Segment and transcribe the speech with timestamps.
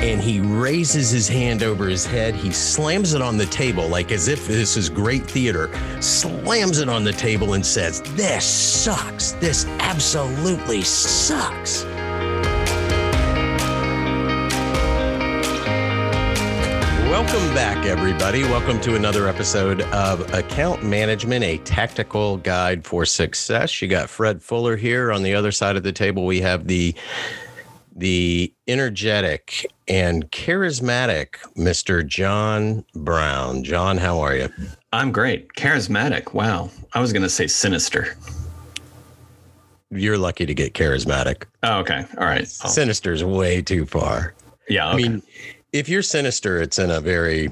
[0.00, 2.34] and he raises his hand over his head.
[2.34, 6.88] He slams it on the table like as if this is great theater, slams it
[6.88, 9.32] on the table and says, This sucks.
[9.32, 11.84] This absolutely sucks.
[17.10, 18.44] Welcome back, everybody.
[18.44, 23.82] Welcome to another episode of Account Management, a tactical guide for success.
[23.82, 25.12] You got Fred Fuller here.
[25.12, 26.94] On the other side of the table, we have the
[27.94, 32.06] the energetic and charismatic Mr.
[32.06, 33.64] John Brown.
[33.64, 34.48] John, how are you?
[34.92, 35.54] I'm great.
[35.54, 36.32] Charismatic.
[36.34, 36.70] Wow.
[36.92, 38.16] I was going to say sinister.
[39.90, 41.44] You're lucky to get charismatic.
[41.62, 42.06] Oh, okay.
[42.18, 42.42] All right.
[42.64, 42.68] Oh.
[42.68, 44.34] Sinister's way too far.
[44.68, 44.92] Yeah.
[44.92, 44.92] Okay.
[44.92, 45.22] I mean,
[45.72, 47.50] if you're sinister, it's in a very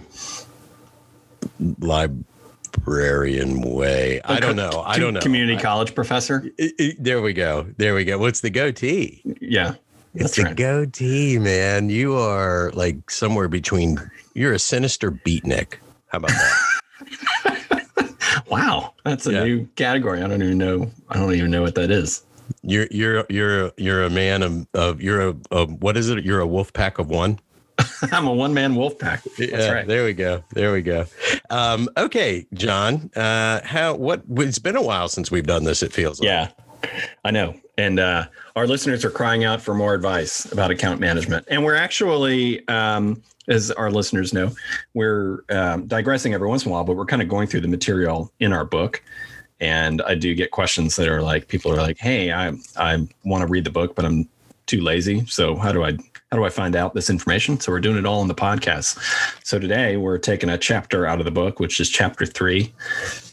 [1.81, 4.21] librarian way.
[4.25, 4.83] I don't know.
[4.87, 5.21] I don't know.
[5.21, 6.49] Community college professor.
[6.99, 7.67] There we go.
[7.77, 8.19] There we go.
[8.19, 9.23] What's the goatee?
[9.41, 9.75] Yeah.
[10.15, 10.57] It's the right.
[10.57, 11.91] goatee, man.
[11.91, 13.99] You are like somewhere between.
[14.35, 15.75] You're a sinister beatnik.
[16.09, 18.15] How about that?
[18.51, 19.45] wow, that's a yeah.
[19.45, 20.23] new category.
[20.23, 20.91] I don't even know.
[21.09, 22.23] I don't even know what that is.
[22.63, 26.25] You're you're you're you're a man of, of you're a, a what is it?
[26.25, 27.39] You're a wolf pack of one.
[28.13, 29.23] I'm a one man wolf pack.
[29.23, 29.87] That's yeah, right.
[29.87, 30.43] There we go.
[30.51, 31.07] There we go.
[31.51, 33.11] Um, okay, John.
[33.15, 33.95] Uh, how?
[33.95, 34.23] What?
[34.37, 35.83] It's been a while since we've done this.
[35.83, 36.21] It feels.
[36.21, 36.27] Like.
[36.27, 36.49] Yeah,
[37.25, 37.55] I know.
[37.79, 38.27] And uh,
[38.57, 41.47] our listeners are crying out for more advice about account management.
[41.49, 44.51] And we're actually, um, as our listeners know,
[44.95, 47.69] we're um, digressing every once in a while, but we're kind of going through the
[47.69, 49.03] material in our book.
[49.61, 53.43] And I do get questions that are like, people are like, "Hey, I I want
[53.43, 54.29] to read the book, but I'm
[54.69, 55.27] too lazy.
[55.27, 55.97] So how do I
[56.31, 57.59] how do I find out this information?
[57.59, 58.99] So we're doing it all in the podcast.
[59.43, 62.73] So today we're taking a chapter out of the book, which is chapter three,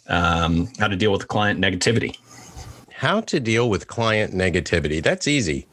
[0.07, 2.17] um, how to deal with client negativity.
[2.95, 5.03] How to deal with client negativity.
[5.03, 5.67] That's easy.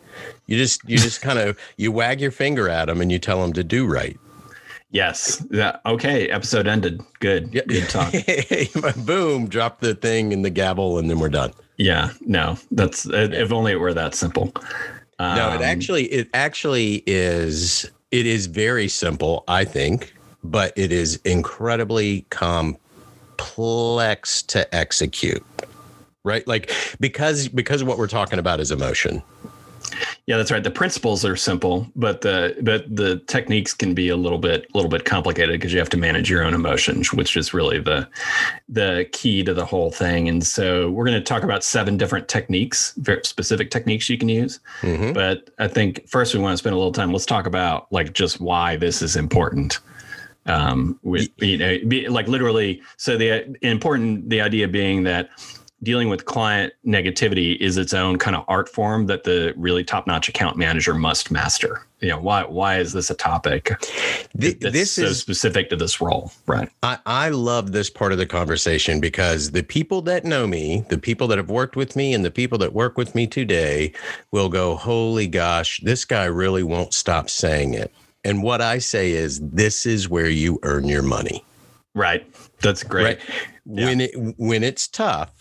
[0.47, 3.41] You just you just kind of you wag your finger at them and you tell
[3.41, 4.19] them to do right.
[4.91, 5.45] Yes.
[5.51, 5.79] Yeah.
[5.87, 6.29] Okay.
[6.29, 7.01] Episode ended.
[7.21, 7.55] Good.
[7.55, 7.67] Yep.
[7.67, 8.13] Good talk.
[9.07, 9.49] Boom.
[9.49, 11.53] Drop the thing and the gavel, and then we're done.
[11.79, 12.11] Yeah.
[12.21, 12.59] No.
[12.71, 14.53] That's if only it were that simple.
[15.19, 20.73] Um, no, it um, actually it actually is it is very simple, I think, but
[20.77, 25.45] it is incredibly complex to execute.
[26.25, 26.47] Right?
[26.47, 29.23] Like because because what we're talking about is emotion.
[30.27, 30.63] Yeah, that's right.
[30.63, 34.77] The principles are simple, but the but the techniques can be a little bit a
[34.77, 38.09] little bit complicated because you have to manage your own emotions, which is really the
[38.69, 40.29] the key to the whole thing.
[40.29, 44.29] And so we're going to talk about seven different techniques, very specific techniques you can
[44.29, 44.61] use.
[44.83, 45.13] Mm-hmm.
[45.13, 47.13] But I think first we want to spend a little time.
[47.13, 49.81] Let's talk about like just why this is important
[50.47, 55.31] um with you know be, like literally so the important the idea being that
[55.83, 60.29] dealing with client negativity is its own kind of art form that the really top-notch
[60.29, 61.85] account manager must master.
[62.01, 63.71] You know, why why is this a topic
[64.35, 66.33] this, that's so is specific to this role?
[66.47, 66.69] Right.
[66.83, 70.99] I, I love this part of the conversation because the people that know me, the
[70.99, 73.93] people that have worked with me, and the people that work with me today
[74.33, 77.93] will go, Holy gosh, this guy really won't stop saying it.
[78.25, 81.45] And what I say is this is where you earn your money.
[81.95, 82.27] Right.
[82.61, 83.05] That's great.
[83.05, 83.21] Right.
[83.67, 83.87] Yeah.
[83.87, 85.33] When it when it's tough,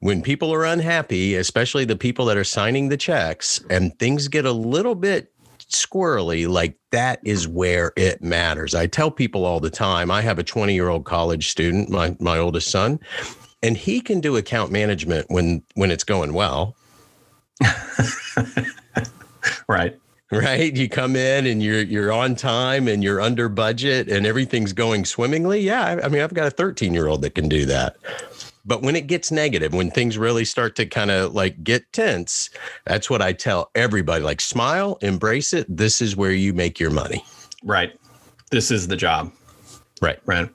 [0.00, 4.44] when people are unhappy, especially the people that are signing the checks, and things get
[4.44, 8.74] a little bit squirrely, like that is where it matters.
[8.74, 12.16] I tell people all the time, I have a 20 year old college student, my,
[12.20, 13.00] my oldest son,
[13.62, 16.76] and he can do account management when when it's going well.
[19.68, 19.98] right.
[20.30, 20.74] Right.
[20.74, 25.04] You come in and you're you're on time and you're under budget and everything's going
[25.04, 25.60] swimmingly.
[25.60, 25.84] Yeah.
[25.84, 27.96] I, I mean, I've got a 13 year old that can do that.
[28.66, 32.50] But when it gets negative, when things really start to kind of like get tense,
[32.84, 35.66] that's what I tell everybody like smile, embrace it.
[35.68, 37.24] This is where you make your money.
[37.62, 37.98] Right.
[38.50, 39.32] This is the job.
[40.02, 40.18] Right.
[40.26, 40.46] Right.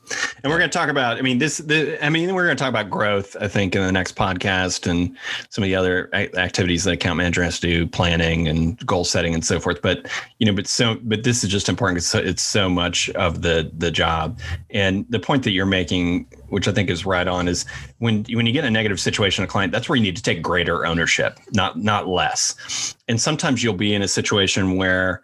[0.43, 2.61] And we're going to talk about, I mean, this, the, I mean, we're going to
[2.61, 5.17] talk about growth, I think, in the next podcast and
[5.49, 9.33] some of the other activities that account manager has to do, planning and goal setting
[9.33, 9.81] and so forth.
[9.81, 10.07] But,
[10.37, 13.71] you know, but so, but this is just important because it's so much of the,
[13.75, 14.39] the job.
[14.69, 17.65] And the point that you're making, which I think is right on, is
[17.97, 20.23] when, when you get in a negative situation, a client, that's where you need to
[20.23, 22.95] take greater ownership, not, not less.
[23.07, 25.23] And sometimes you'll be in a situation where,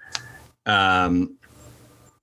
[0.65, 1.38] um,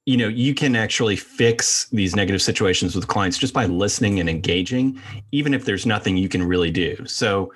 [0.06, 4.29] you know you can actually fix these negative situations with clients just by listening and
[4.29, 5.01] engaging
[5.33, 7.53] even if there's nothing you can really do so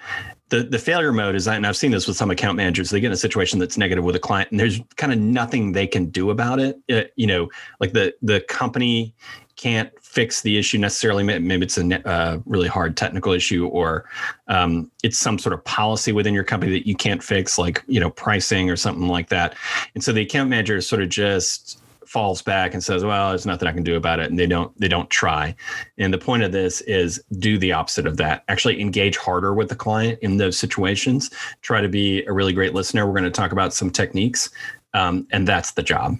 [0.49, 3.09] the the failure mode is and i've seen this with some account managers they get
[3.09, 6.07] in a situation that's negative with a client and there's kind of nothing they can
[6.07, 7.49] do about it, it you know
[7.81, 9.15] like the the company
[9.57, 11.25] can't fix the issue necessarily.
[11.25, 14.09] Maybe it's a uh, really hard technical issue, or
[14.47, 17.99] um, it's some sort of policy within your company that you can't fix, like you
[17.99, 19.57] know pricing or something like that.
[19.95, 23.47] And so the account manager is sort of just falls back and says, "Well, there's
[23.47, 25.55] nothing I can do about it," and they don't they don't try.
[25.99, 28.45] And the point of this is do the opposite of that.
[28.49, 31.31] Actually, engage harder with the client in those situations.
[31.61, 33.07] Try to be a really great listener.
[33.07, 34.51] We're going to talk about some techniques,
[34.95, 36.19] um, and that's the job.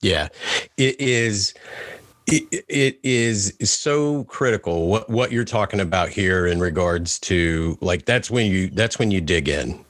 [0.00, 0.28] Yeah,
[0.76, 1.54] it is.
[2.26, 8.04] It, it is so critical what what you're talking about here in regards to like
[8.04, 9.84] that's when you that's when you dig in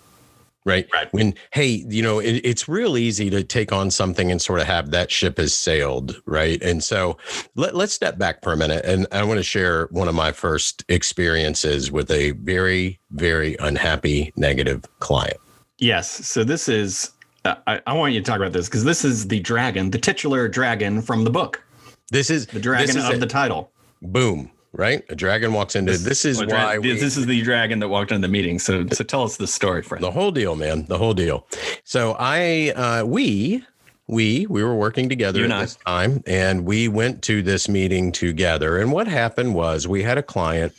[0.65, 0.89] right?
[0.93, 1.13] Right.
[1.13, 4.67] When, hey, you know, it, it's real easy to take on something and sort of
[4.67, 6.63] have that ship has sailed, right?
[6.63, 7.17] And so
[7.55, 8.85] let, let's step back for a minute.
[8.85, 14.33] And I want to share one of my first experiences with a very, very unhappy,
[14.37, 15.39] negative client.
[15.79, 16.27] Yes.
[16.27, 17.11] So this is,
[17.45, 19.99] uh, I, I want you to talk about this because this is the dragon, the
[19.99, 21.63] titular dragon from the book.
[22.11, 23.21] This is the dragon is of it.
[23.21, 23.71] the title.
[24.03, 25.03] Boom right?
[25.09, 27.89] A dragon walks into this, this is well, why we, this is the dragon that
[27.89, 28.59] walked into the meeting.
[28.59, 30.03] So so tell us the story, friend.
[30.03, 30.85] The whole deal, man.
[30.87, 31.47] The whole deal.
[31.85, 33.65] So I uh we
[34.07, 38.79] we we were working together at this time and we went to this meeting together.
[38.79, 40.73] And what happened was we had a client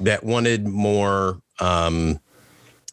[0.00, 2.20] that wanted more um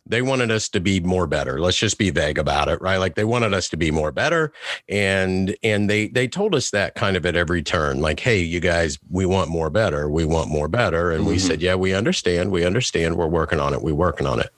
[0.10, 1.60] they wanted us to be more better.
[1.60, 2.98] Let's just be vague about it right?
[2.98, 4.52] Like they wanted us to be more better
[4.88, 8.60] and and they they told us that kind of at every turn like hey you
[8.60, 11.32] guys we want more better we want more better and mm-hmm.
[11.32, 14.50] we said yeah we understand we understand we're working on it we're working on it.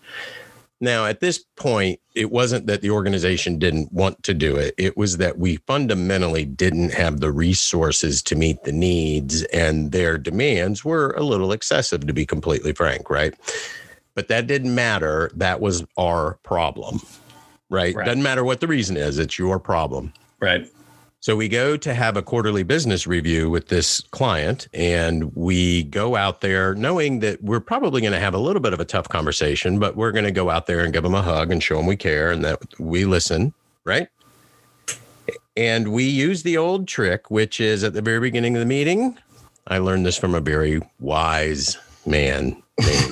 [0.79, 4.73] Now at this point it wasn't that the organization didn't want to do it.
[4.77, 10.17] It was that we fundamentally didn't have the resources to meet the needs and their
[10.17, 13.35] demands were a little excessive to be completely frank right
[14.15, 15.31] but that didn't matter.
[15.35, 17.01] That was our problem,
[17.69, 17.95] right?
[17.95, 18.05] right?
[18.05, 20.13] Doesn't matter what the reason is, it's your problem.
[20.39, 20.69] Right.
[21.23, 26.15] So we go to have a quarterly business review with this client, and we go
[26.15, 29.07] out there knowing that we're probably going to have a little bit of a tough
[29.07, 31.77] conversation, but we're going to go out there and give them a hug and show
[31.77, 33.53] them we care and that we listen,
[33.83, 34.07] right?
[35.55, 39.15] And we use the old trick, which is at the very beginning of the meeting.
[39.67, 43.11] I learned this from a very wise man named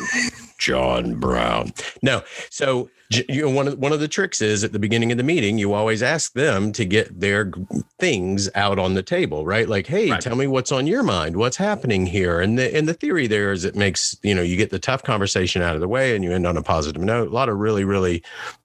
[0.60, 1.74] John Brown.
[2.04, 5.18] No, so you know one of one of the tricks is at the beginning of
[5.18, 7.52] the meeting you always ask them to get their
[7.98, 9.68] things out on the table, right?
[9.68, 10.22] Like, hey, right.
[10.22, 13.52] tell me what's on your mind, what's happening here, and the and the theory there
[13.52, 16.24] is it makes you know you get the tough conversation out of the way and
[16.24, 17.30] you end on a positive note.
[17.30, 18.22] A lot of really really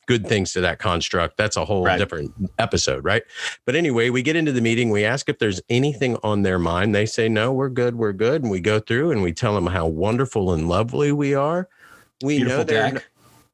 [0.07, 1.39] good things to that construct.
[1.39, 1.99] That's a whole right.
[1.99, 3.23] different episode, right?
[3.65, 6.95] But anyway, we get into the meeting, we ask if there's anything on their mind.
[6.95, 8.43] They say, no, we're good, we're good.
[8.43, 11.71] And we go through and we tell them how wonderful and lovely we are
[12.23, 13.05] we beautiful know they're deck.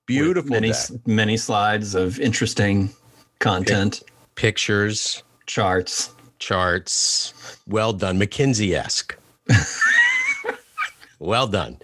[0.06, 0.90] beautiful many deck.
[1.06, 2.90] many slides of interesting
[3.38, 4.02] content,
[4.34, 7.32] pictures, charts, charts.
[7.66, 9.16] Well done, McKinsey esque.
[11.20, 11.78] Well done.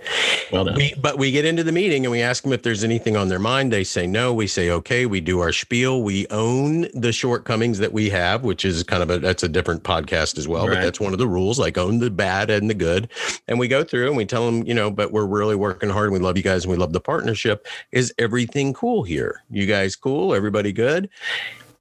[0.50, 0.76] Well done.
[0.76, 3.28] We, but we get into the meeting and we ask them if there's anything on
[3.28, 3.70] their mind.
[3.70, 4.32] They say no.
[4.32, 5.04] We say okay.
[5.04, 6.02] We do our spiel.
[6.02, 9.82] We own the shortcomings that we have, which is kind of a that's a different
[9.82, 10.66] podcast as well.
[10.66, 10.76] Right.
[10.76, 11.58] But that's one of the rules.
[11.58, 13.10] Like own the bad and the good.
[13.46, 16.06] And we go through and we tell them, you know, but we're really working hard.
[16.06, 17.66] And we love you guys and we love the partnership.
[17.92, 19.42] Is everything cool here?
[19.50, 20.34] You guys cool?
[20.34, 21.10] Everybody good?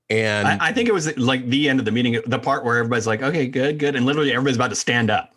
[0.09, 2.77] And I, I think it was like the end of the meeting, the part where
[2.77, 5.34] everybody's like, okay, good, good, and literally everybody's about to stand up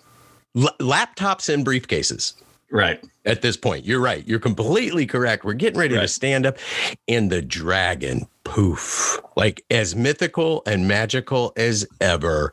[0.56, 2.34] L- laptops and briefcases.
[2.70, 3.02] Right.
[3.24, 4.26] At this point, you're right.
[4.26, 5.44] You're completely correct.
[5.44, 6.02] We're getting ready right.
[6.02, 6.58] to stand up,
[7.06, 12.52] and the dragon, poof, like as mythical and magical as ever,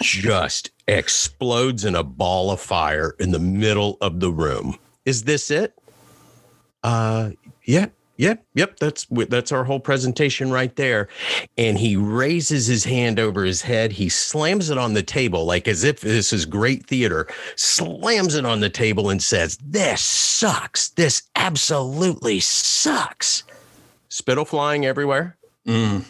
[0.00, 4.76] just explodes in a ball of fire in the middle of the room.
[5.04, 5.74] Is this it?
[6.82, 7.30] Uh,
[7.64, 7.86] yeah,
[8.16, 11.08] Yep, yep, that's that's our whole presentation right there.
[11.58, 13.92] And he raises his hand over his head.
[13.92, 17.26] He slams it on the table like as if this is great theater.
[17.56, 20.90] Slams it on the table and says, "This sucks.
[20.90, 23.42] This absolutely sucks."
[24.08, 25.36] Spittle flying everywhere.
[25.66, 26.04] Mm.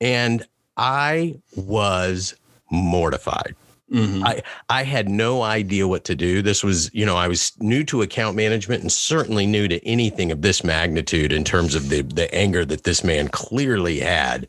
[0.00, 0.44] And
[0.76, 2.34] I was
[2.70, 3.54] mortified.
[3.92, 4.24] Mm-hmm.
[4.24, 6.40] I I had no idea what to do.
[6.40, 10.32] This was, you know, I was new to account management and certainly new to anything
[10.32, 14.48] of this magnitude in terms of the the anger that this man clearly had.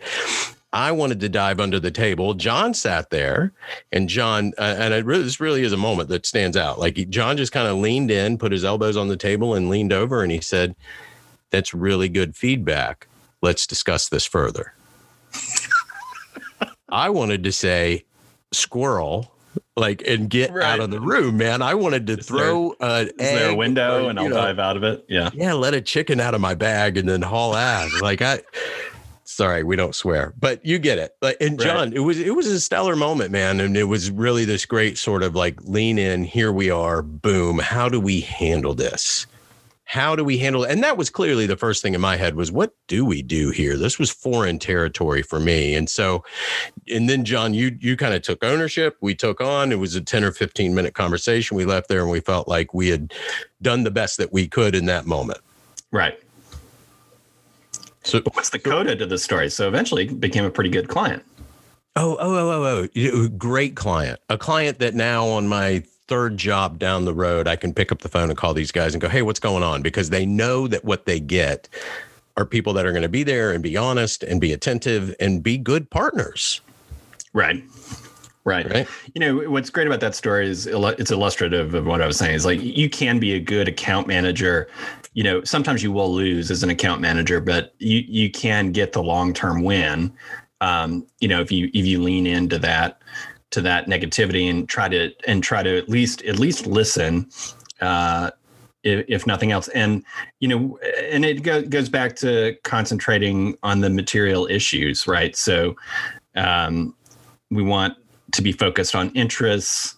[0.72, 2.34] I wanted to dive under the table.
[2.34, 3.54] John sat there,
[3.94, 6.80] and John, uh, and it really, this really is a moment that stands out.
[6.80, 9.94] Like John just kind of leaned in, put his elbows on the table, and leaned
[9.94, 10.75] over, and he said,
[11.50, 13.08] "That's really good feedback.
[13.42, 14.74] Let's discuss this further."
[16.89, 18.04] I wanted to say,
[18.56, 19.32] "Squirrel."
[19.78, 20.64] like and get right.
[20.64, 21.62] out of the room, man.
[21.62, 24.60] I wanted to is throw there, an there a window or, and I'll know, dive
[24.60, 25.06] out of it?
[25.10, 25.30] Yeah.
[25.34, 27.92] Yeah, let a chicken out of my bag and then haul ass.
[28.02, 28.42] like I
[29.28, 31.16] Sorry, we don't swear, but you get it.
[31.20, 31.98] But and John, right.
[31.98, 35.24] it was it was a stellar moment, man, and it was really this great sort
[35.24, 36.24] of like lean in.
[36.24, 37.60] Here we are, boom.
[37.60, 39.26] How do we handle this?
[39.86, 40.72] How do we handle it?
[40.72, 43.51] And that was clearly the first thing in my head was what do we do
[43.51, 43.77] here?
[43.77, 46.24] This was foreign territory for me, and so,
[46.92, 48.98] and then John, you you kind of took ownership.
[49.00, 49.72] We took on.
[49.72, 51.56] It was a ten or fifteen minute conversation.
[51.56, 53.13] We left there, and we felt like we had
[53.62, 55.39] done the best that we could in that moment.
[55.92, 56.20] Right.
[58.04, 59.50] So what's the coda to the story?
[59.50, 61.24] So eventually became a pretty good client.
[61.96, 63.27] Oh, oh, oh, oh, oh.
[63.30, 64.20] Great client.
[64.30, 68.00] A client that now on my third job down the road, I can pick up
[68.00, 69.82] the phone and call these guys and go, hey, what's going on?
[69.82, 71.68] Because they know that what they get
[72.38, 75.42] are people that are going to be there and be honest and be attentive and
[75.42, 76.62] be good partners.
[77.34, 77.64] Right.
[78.44, 78.70] Right.
[78.70, 78.88] right.
[79.16, 82.36] You know, what's great about that story is it's illustrative of what I was saying
[82.36, 84.68] is like you can be a good account manager.
[85.14, 88.94] You know, sometimes you will lose as an account manager, but you you can get
[88.94, 90.14] the long-term win.
[90.62, 93.02] Um, you know, if you if you lean into that
[93.52, 97.30] to that negativity and try to and try to at least at least listen
[97.82, 98.32] uh
[98.84, 100.04] if, nothing else and
[100.40, 100.78] you know
[101.10, 105.75] and it go, goes back to concentrating on the material issues right so
[106.36, 106.96] um
[107.50, 107.98] we want
[108.32, 109.96] to be focused on interests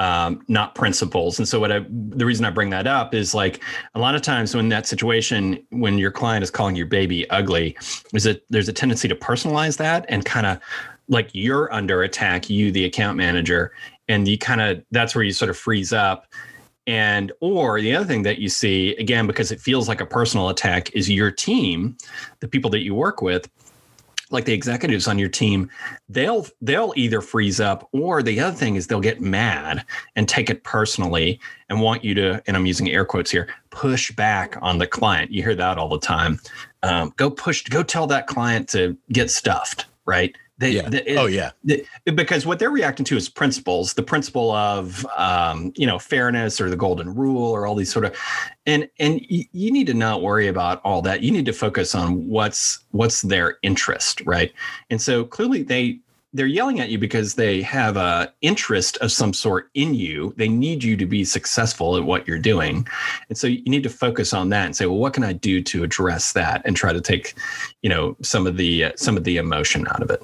[0.00, 1.38] um, not principles.
[1.38, 3.62] And so what I the reason I bring that up is like
[3.94, 7.76] a lot of times when that situation when your client is calling your baby ugly,
[8.14, 10.58] is that there's a tendency to personalize that and kind of
[11.10, 13.72] like you're under attack, you the account manager,
[14.08, 16.26] and you kind of that's where you sort of freeze up.
[16.86, 20.48] And or the other thing that you see again because it feels like a personal
[20.48, 21.96] attack is your team,
[22.40, 23.48] the people that you work with,
[24.30, 25.68] like the executives on your team,
[26.08, 29.84] they'll they'll either freeze up or the other thing is they'll get mad
[30.16, 34.10] and take it personally and want you to, and I'm using air quotes here, push
[34.12, 35.32] back on the client.
[35.32, 36.40] You hear that all the time.
[36.82, 40.34] Um, go push, go tell that client to get stuffed, right?
[40.60, 40.90] They, yeah.
[40.90, 41.52] They, oh yeah.
[41.64, 46.60] They, because what they're reacting to is principles, the principle of um, you know fairness
[46.60, 48.14] or the golden rule or all these sort of,
[48.66, 51.22] and and y- you need to not worry about all that.
[51.22, 54.52] You need to focus on what's what's their interest, right?
[54.90, 55.98] And so clearly they
[56.34, 60.34] they're yelling at you because they have a interest of some sort in you.
[60.36, 62.86] They need you to be successful at what you're doing,
[63.30, 65.62] and so you need to focus on that and say, well, what can I do
[65.62, 67.32] to address that and try to take,
[67.80, 70.22] you know, some of the uh, some of the emotion out of it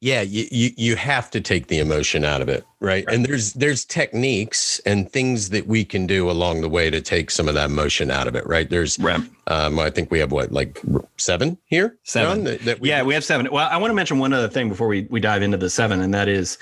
[0.00, 3.04] yeah you, you you have to take the emotion out of it right?
[3.06, 3.14] right?
[3.14, 7.30] and there's there's techniques and things that we can do along the way to take
[7.30, 9.20] some of that emotion out of it right there's right.
[9.46, 10.80] um i think we have what like
[11.16, 14.18] seven here seven that, that we yeah we have seven well i want to mention
[14.18, 16.58] one other thing before we we dive into the seven and that is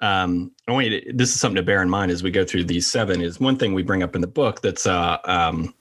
[0.00, 2.44] um I want you to, this is something to bear in mind as we go
[2.44, 5.74] through these seven is one thing we bring up in the book that's a um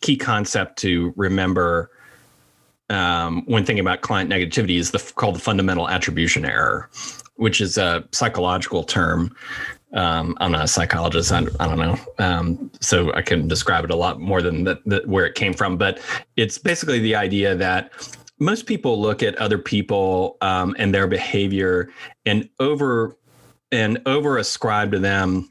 [0.00, 1.90] key concept to remember
[2.92, 6.88] um, when thinking about client negativity is the called the fundamental attribution error,
[7.36, 9.34] which is a psychological term.
[9.94, 11.32] Um, I'm not a psychologist.
[11.32, 14.80] I, I don't know, um, so I can describe it a lot more than the,
[14.86, 15.76] the, where it came from.
[15.76, 16.00] But
[16.36, 17.92] it's basically the idea that
[18.38, 21.90] most people look at other people um, and their behavior
[22.26, 23.16] and over
[23.70, 25.50] and over ascribe to them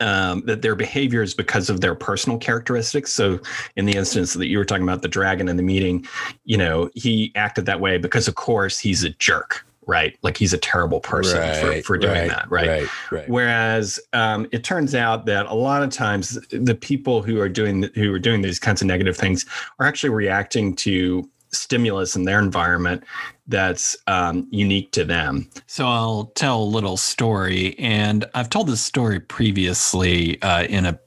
[0.00, 3.12] um, that their behavior is because of their personal characteristics.
[3.12, 3.40] So,
[3.76, 6.06] in the instance that you were talking about the dragon in the meeting,
[6.44, 10.16] you know, he acted that way because, of course, he's a jerk, right?
[10.22, 12.68] Like he's a terrible person right, for, for doing right, that, right?
[12.68, 12.88] right?
[13.10, 13.28] Right.
[13.28, 17.84] Whereas um, it turns out that a lot of times the people who are doing
[17.94, 19.46] who are doing these kinds of negative things
[19.78, 23.04] are actually reacting to stimulus in their environment
[23.46, 25.48] that's um, unique to them.
[25.66, 30.98] So I'll tell a little story, and I've told this story previously uh, in a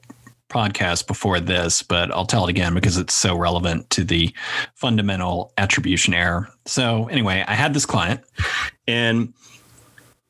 [0.48, 4.32] podcast before this, but I'll tell it again because it's so relevant to the
[4.74, 6.48] fundamental attribution error.
[6.66, 8.20] So anyway, I had this client,
[8.86, 9.34] and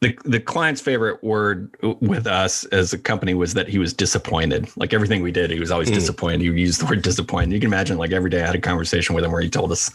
[0.02, 4.68] the the client's favorite word with us as a company was that he was disappointed.
[4.76, 5.94] Like everything we did, he was always mm.
[5.94, 6.42] disappointed.
[6.42, 7.52] He used the word disappointed.
[7.52, 9.72] You can imagine, like every day I had a conversation with him where he told
[9.72, 9.90] us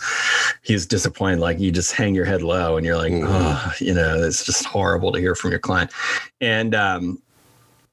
[0.64, 1.40] he's disappointed.
[1.40, 3.26] Like you just hang your head low and you're like, mm.
[3.28, 5.92] oh, you know, it's just horrible to hear from your client.
[6.40, 7.22] And um,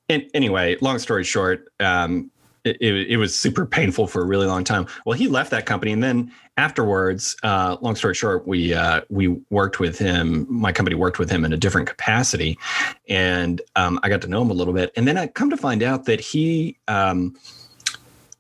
[0.09, 2.31] and anyway, long story short, um,
[2.65, 4.87] it, it, was super painful for a really long time.
[5.05, 9.29] Well, he left that company, and then afterwards, uh, long story short, we uh, we
[9.51, 10.47] worked with him.
[10.49, 12.59] My company worked with him in a different capacity,
[13.09, 14.93] and um, I got to know him a little bit.
[14.97, 17.37] And then I come to find out that he um,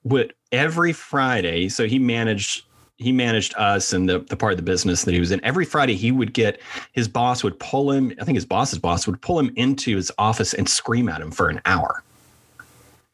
[0.04, 1.68] would every Friday.
[1.68, 2.64] So he managed
[2.96, 5.42] he managed us and the, the part of the business that he was in.
[5.44, 6.60] Every Friday, he would get
[6.92, 8.12] his boss would pull him.
[8.20, 11.30] I think his boss's boss would pull him into his office and scream at him
[11.30, 12.02] for an hour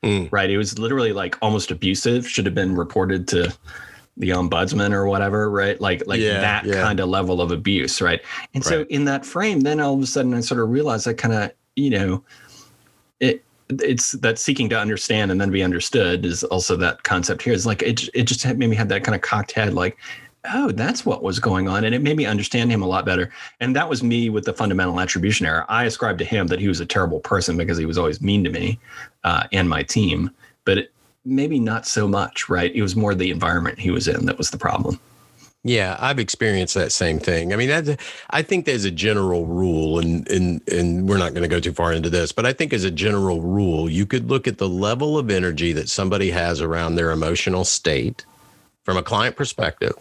[0.04, 0.28] mm.
[0.30, 0.50] right?
[0.50, 2.28] It was literally like almost abusive.
[2.28, 3.52] Should have been reported to
[4.16, 5.80] the ombudsman or whatever, right?
[5.80, 6.80] Like like Yeah, that yeah.
[6.80, 8.20] kind of level of abuse, right?
[8.54, 11.14] And so in that frame, then all of a sudden I sort of realized I
[11.14, 12.24] kind of, you know,
[13.20, 17.52] it it's that seeking to understand and then be understood is also that concept here.
[17.52, 19.98] Is like it it just had made me have that kind of cocked head, like,
[20.52, 21.84] oh, that's what was going on.
[21.84, 23.30] And it made me understand him a lot better.
[23.60, 25.64] And that was me with the fundamental attribution error.
[25.68, 28.44] I ascribed to him that he was a terrible person because he was always mean
[28.44, 28.78] to me
[29.24, 30.30] uh, and my team.
[30.64, 30.92] But it,
[31.24, 32.74] maybe not so much, right?
[32.74, 35.00] It was more the environment he was in that was the problem.
[35.66, 37.54] Yeah, I've experienced that same thing.
[37.54, 37.96] I mean,
[38.28, 41.72] I think there's a general rule, and and and we're not going to go too
[41.72, 44.68] far into this, but I think as a general rule, you could look at the
[44.68, 48.26] level of energy that somebody has around their emotional state
[48.82, 49.94] from a client perspective,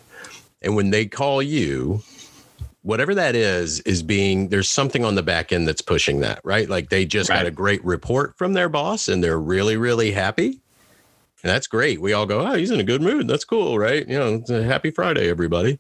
[0.64, 2.02] and when they call you,
[2.82, 6.70] whatever that is, is being there's something on the back end that's pushing that, right?
[6.70, 10.60] Like they just got a great report from their boss, and they're really really happy.
[11.44, 12.00] And that's great.
[12.00, 13.28] We all go, oh, he's in a good mood.
[13.28, 14.08] That's cool, right?
[14.08, 15.78] You know, it's a happy Friday, everybody.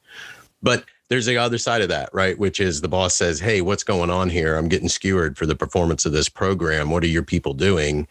[0.62, 2.38] But there's the other side of that, right?
[2.38, 4.58] Which is the boss says, hey, what's going on here?
[4.58, 6.90] I'm getting skewered for the performance of this program.
[6.90, 8.08] What are your people doing?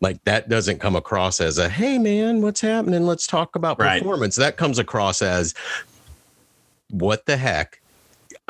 [0.00, 3.06] Like that doesn't come across as a, hey, man, what's happening?
[3.06, 4.00] Let's talk about Right.
[4.00, 4.34] performance.
[4.36, 5.54] That comes across as,
[6.90, 7.80] what the heck?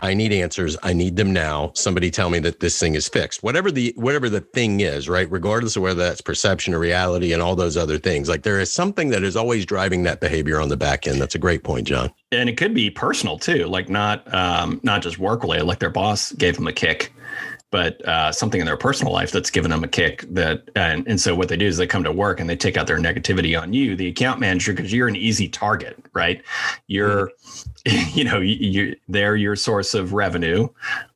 [0.02, 0.78] I need answers.
[0.82, 1.72] I need them now.
[1.74, 3.42] Somebody tell me that this thing is fixed.
[3.42, 5.30] Whatever the whatever the thing is, right?
[5.30, 8.26] Regardless of whether that's perception or reality and all those other things.
[8.28, 11.20] Like there is something that is always driving that behavior on the back end.
[11.20, 12.10] That's a great point, John.
[12.32, 15.90] and it could be personal too like not um not just work related like their
[15.90, 17.12] boss gave them a kick
[17.70, 21.20] but uh, something in their personal life that's given them a kick that and, and
[21.20, 23.60] so what they do is they come to work and they take out their negativity
[23.60, 26.42] on you the account manager because you're an easy target right?
[26.88, 27.30] You're
[28.12, 30.68] you know you, they're your source of revenue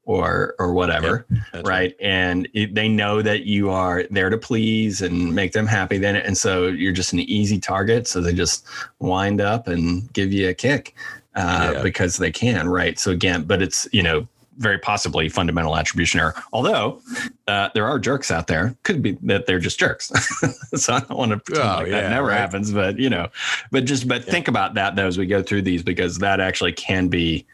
[0.05, 1.97] or or whatever That's right.
[2.01, 6.15] and it, they know that you are there to please and make them happy then
[6.17, 8.67] and so you're just an easy target so they just
[8.99, 10.95] wind up and give you a kick
[11.37, 11.83] uh, Yeah.
[11.83, 12.99] because they can right?
[12.99, 17.01] So again but it's you know very possibly fundamental attribution error although
[17.49, 20.09] uh, there are jerks out there could be that they're just jerks
[20.75, 22.39] so i don't want to pretend Oh, like yeah, that never right.
[22.39, 23.29] happens but you know
[23.71, 26.73] but just but think about that though as we go through these because that actually
[26.73, 27.45] can be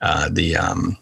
[0.00, 0.96] uh, the um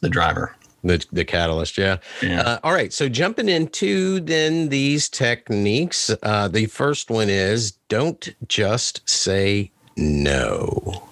[0.00, 0.54] the driver
[0.84, 1.96] The the catalyst, yeah.
[2.22, 2.92] yeah Uh, all right.
[2.92, 11.08] So jumping into then these techniques, uh, the first one is don't just say no.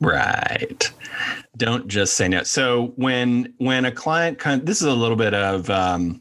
[0.00, 0.90] Right.
[1.56, 2.42] Don't just say no.
[2.42, 6.20] So when when a client kind this is a little bit of um,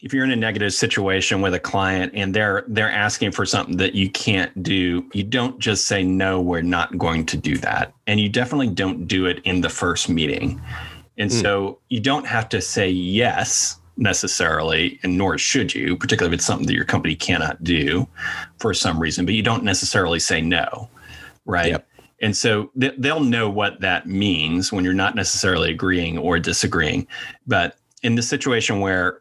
[0.00, 3.76] if you're in a negative situation with a client and they're they're asking for something
[3.78, 7.92] that you can't do, you don't just say no, we're not going to do that.
[8.06, 10.60] And you definitely don't do it in the first meeting.
[11.18, 11.42] And Mm.
[11.42, 16.46] so you don't have to say yes necessarily, and nor should you, particularly if it's
[16.46, 18.06] something that your company cannot do
[18.58, 20.88] for some reason, but you don't necessarily say no.
[21.46, 21.72] Right.
[21.72, 21.88] Yep.
[22.20, 27.06] And so th- they'll know what that means when you're not necessarily agreeing or disagreeing.
[27.46, 29.20] But in the situation where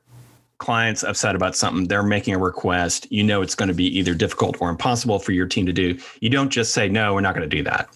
[0.58, 4.14] clients upset about something, they're making a request, you know it's going to be either
[4.14, 6.00] difficult or impossible for your team to do.
[6.22, 7.90] You don't just say, no, we're not going to do that.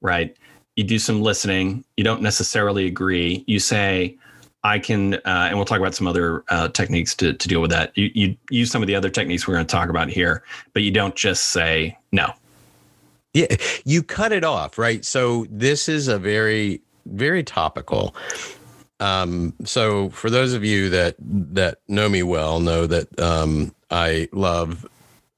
[0.00, 0.36] Right.
[0.74, 1.84] You do some listening.
[1.96, 3.44] You don't necessarily agree.
[3.46, 4.18] You say,
[4.64, 7.70] I can, uh, and we'll talk about some other uh, techniques to, to deal with
[7.70, 7.96] that.
[7.96, 10.82] You, you use some of the other techniques we're going to talk about here, but
[10.82, 12.32] you don't just say no.
[13.34, 15.04] Yeah, you cut it off, right?
[15.04, 18.14] So this is a very, very topical.
[19.00, 24.28] Um, so for those of you that that know me well, know that um, I
[24.32, 24.86] love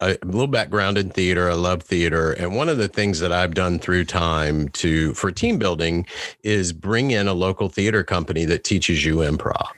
[0.01, 1.51] a little background in theater.
[1.51, 5.31] I love theater, and one of the things that I've done through time to for
[5.31, 6.05] team building
[6.43, 9.69] is bring in a local theater company that teaches you improv.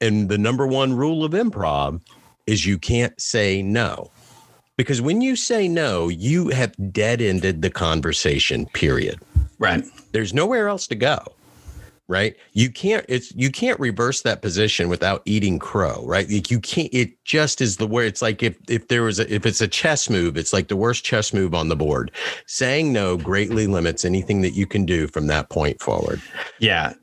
[0.00, 2.00] And the number one rule of improv
[2.46, 4.10] is you can't say no.
[4.82, 9.20] Because when you say no, you have dead ended the conversation, period.
[9.60, 9.84] Right.
[10.10, 11.20] There's nowhere else to go.
[12.08, 12.34] Right.
[12.52, 16.04] You can't, it's, you can't reverse that position without eating crow.
[16.04, 16.28] Right.
[16.28, 19.32] Like you can't, it just is the way it's like if, if there was a,
[19.32, 22.10] if it's a chess move, it's like the worst chess move on the board.
[22.46, 26.20] Saying no greatly limits anything that you can do from that point forward.
[26.58, 26.94] Yeah.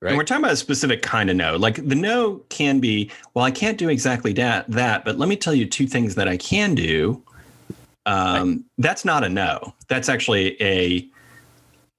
[0.00, 0.10] Right.
[0.10, 1.56] And we're talking about a specific kind of no.
[1.56, 5.36] Like the no can be, well, I can't do exactly that, that, but let me
[5.36, 7.20] tell you two things that I can do.
[8.06, 9.74] Um, That's not a no.
[9.88, 11.08] That's actually a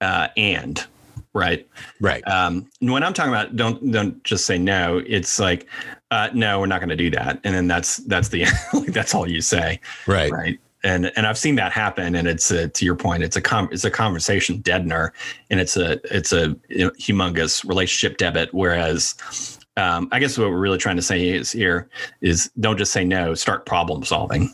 [0.02, 0.86] uh, and,
[1.34, 1.68] right?
[2.00, 2.26] Right.
[2.28, 5.68] Um, when I'm talking about don't don't just say no, it's like
[6.12, 9.14] uh, no, we're not going to do that, and then that's that's the like, that's
[9.14, 10.32] all you say, Right.
[10.32, 10.60] right?
[10.84, 13.70] And and I've seen that happen, and it's a, to your point, it's a com-
[13.72, 15.12] it's a conversation deadener,
[15.50, 18.54] and it's a it's a humongous relationship debit.
[18.54, 21.90] Whereas, um, I guess what we're really trying to say is here
[22.22, 24.54] is don't just say no, start problem solving.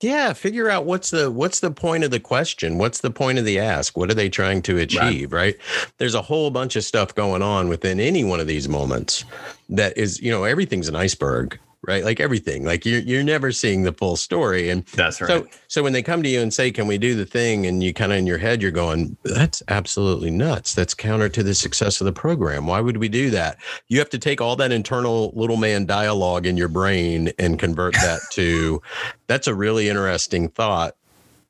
[0.00, 2.78] Yeah, figure out what's the what's the point of the question?
[2.78, 3.96] What's the point of the ask?
[3.96, 5.56] What are they trying to achieve, right?
[5.56, 5.90] right?
[5.98, 9.24] There's a whole bunch of stuff going on within any one of these moments
[9.68, 11.58] that is, you know, everything's an iceberg
[11.88, 12.04] right?
[12.04, 14.68] Like everything, like you're you're never seeing the full story.
[14.68, 15.28] And that's right.
[15.28, 17.82] So so when they come to you and say, "Can we do the thing?" and
[17.82, 20.74] you kind of in your head you're going, "That's absolutely nuts.
[20.74, 22.66] That's counter to the success of the program.
[22.66, 23.56] Why would we do that?"
[23.88, 27.94] You have to take all that internal little man dialogue in your brain and convert
[27.94, 28.82] that to,
[29.26, 30.94] "That's a really interesting thought."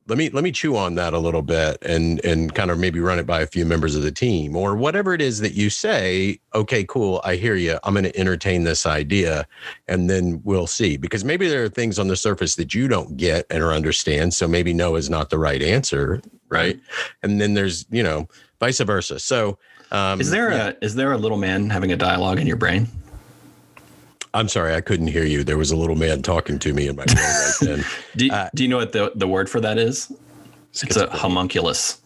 [0.08, 3.00] Let me let me chew on that a little bit and and kind of maybe
[3.00, 5.70] run it by a few members of the team or whatever it is that you
[5.70, 9.46] say okay cool i hear you i'm going to entertain this idea
[9.86, 10.96] and then we'll see.
[10.96, 14.34] Because maybe there are things on the surface that you don't get and or understand
[14.34, 16.80] so maybe no is not the right answer right?
[17.22, 18.28] And then there's you know
[18.60, 19.18] vice versa.
[19.18, 19.58] So
[19.90, 20.68] um, is there yeah.
[20.68, 22.88] a is there a little man having a dialogue in your brain
[24.34, 25.44] I'm sorry, I couldn't hear you.
[25.44, 27.84] There was a little man talking to me in my brain right then.
[28.16, 30.12] do, uh, do you know what the, the word for that is?
[30.72, 32.00] It's a homunculus.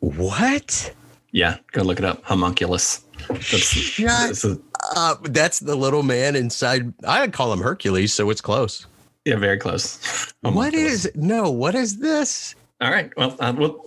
[0.00, 0.92] What?
[1.32, 2.24] Yeah, go look it up.
[2.24, 3.04] Homunculus.
[3.28, 4.58] That's, Shut a,
[4.96, 5.24] up.
[5.24, 6.92] That's the little man inside.
[7.06, 8.86] I call him Hercules, so it's close.
[9.24, 10.32] Yeah, very close.
[10.40, 11.50] What is no?
[11.50, 12.54] What is this?
[12.80, 13.12] All right.
[13.16, 13.84] Well, uh, we'll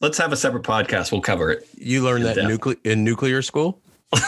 [0.00, 1.10] let's have a separate podcast.
[1.10, 1.68] We'll cover it.
[1.76, 3.80] You learned that nucle- in nuclear school.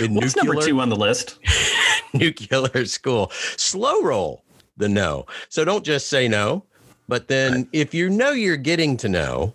[0.00, 1.38] In What's nuclear, number two on the list?
[2.12, 3.30] nuclear school.
[3.56, 4.42] Slow roll
[4.76, 5.26] the no.
[5.48, 6.64] So don't just say no,
[7.08, 7.68] but then right.
[7.72, 9.54] if you know you're getting to know,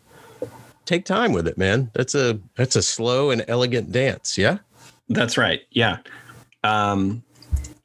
[0.85, 1.89] take time with it, man.
[1.93, 4.37] That's a that's a slow and elegant dance.
[4.37, 4.59] Yeah.
[5.09, 5.61] That's right.
[5.71, 5.97] Yeah.
[6.63, 7.23] Um,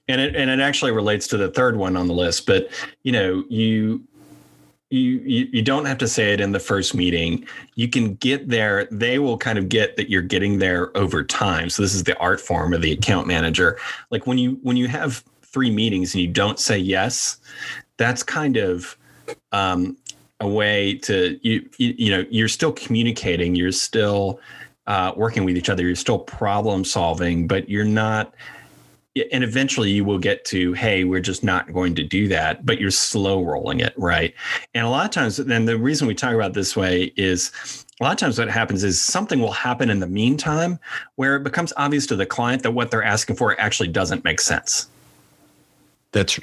[0.09, 2.47] and it and it actually relates to the third one on the list.
[2.47, 2.69] But
[3.03, 4.03] you know, you
[4.91, 7.47] you, you you don't have to say it in the first meeting.
[7.75, 8.87] You can get there.
[8.91, 11.69] They will kind of get that you're getting there over time.
[11.69, 13.79] So this is the art form of the account manager.
[14.11, 17.39] Like when you when you have three meetings and you don't say yes
[17.99, 18.97] that's kind of
[19.53, 19.97] um,
[20.41, 23.55] a way to you, you you know you're still communicating.
[23.55, 24.41] You're still
[24.87, 25.83] uh, working with each other.
[25.83, 28.33] You're still problem solving but you're not
[29.33, 32.81] and eventually you will get to hey we're just not going to do that but
[32.81, 34.35] you're slow rolling it right?
[34.75, 38.05] And a lot of times then the reason we talk about this way is a
[38.05, 40.79] lot of times what happens is something will happen in the meantime
[41.17, 44.41] where it becomes obvious to the client that what they're asking for actually doesn't make
[44.41, 44.89] sense.
[46.13, 46.41] That's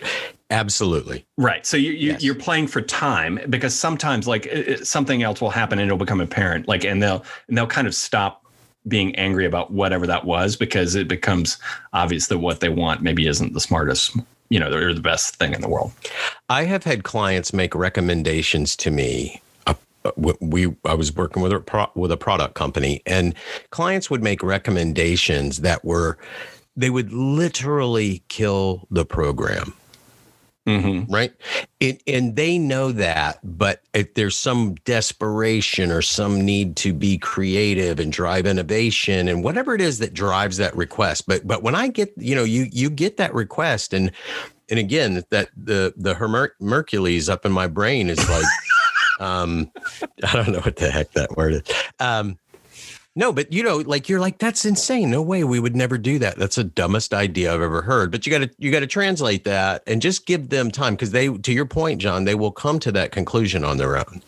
[0.52, 1.26] absolutely.
[1.38, 2.24] Right so you, you yes.
[2.24, 4.48] you're playing for time because sometimes like
[4.84, 7.96] something else will happen and it'll become apparent like and they'll and they'll kind of
[7.96, 8.45] stop
[8.88, 11.58] being angry about whatever that was because it becomes
[11.94, 14.16] obvious that what they want maybe isn't the smartest
[14.50, 15.92] you know they're the best thing in the world.
[16.50, 19.74] I have had clients make recommendations to me uh,
[20.40, 23.34] we I was working with a with a product company and
[23.72, 26.18] clients would make recommendations that were
[26.76, 29.74] they would literally kill the program
[30.68, 31.14] Mm-hmm.
[31.14, 31.32] Right.
[31.80, 37.20] It, and they know that, but if there's some desperation or some need to be
[37.20, 41.28] creative and drive innovation and whatever it is that drives that request.
[41.28, 44.12] But but when I get, you know, you you get that request and
[44.70, 48.46] and again, that the the Hermer- Hercules up in my brain is like
[49.20, 49.72] um
[50.24, 51.62] I don't know what the heck that word is.
[52.00, 52.40] Um
[53.16, 55.10] no, but you know, like you're like, that's insane.
[55.10, 56.38] No way we would never do that.
[56.38, 58.12] That's the dumbest idea I've ever heard.
[58.12, 61.54] But you gotta you gotta translate that and just give them time because they to
[61.54, 64.22] your point, John, they will come to that conclusion on their own.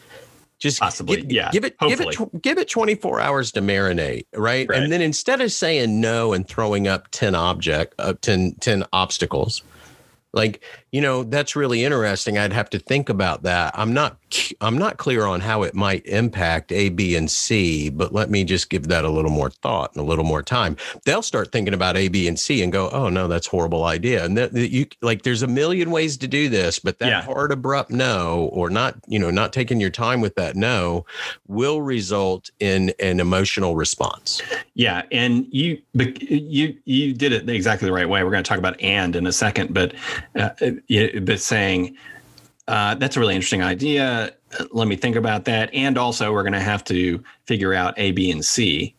[0.60, 1.52] Just possibly, give, yeah.
[1.52, 2.15] Give it, hopefully.
[2.15, 4.67] give it, give it 24 hours to marinate, right?
[4.67, 4.82] right?
[4.82, 9.62] And then instead of saying no and throwing up 10 object, uh, 10, 10 obstacles,
[10.34, 10.63] like
[10.97, 12.39] you know that's really interesting.
[12.39, 13.77] I'd have to think about that.
[13.77, 14.17] I'm not
[14.60, 18.43] i'm not clear on how it might impact a b and c but let me
[18.43, 20.75] just give that a little more thought and a little more time.
[21.05, 24.25] They'll start thinking about a b and c and go oh no that's horrible idea.
[24.25, 27.21] And that you like there's a million ways to do this but that yeah.
[27.21, 31.05] hard abrupt no or not you know not taking your time with that no
[31.47, 34.41] will result in an emotional response.
[34.73, 38.23] Yeah and you you you did it exactly the right way.
[38.23, 39.93] We're going to talk about and in a second but
[40.36, 40.49] uh,
[40.89, 41.97] but saying
[42.67, 44.34] uh, that's a really interesting idea.
[44.71, 45.73] Let me think about that.
[45.73, 48.95] And also, we're going to have to figure out A, B, and C.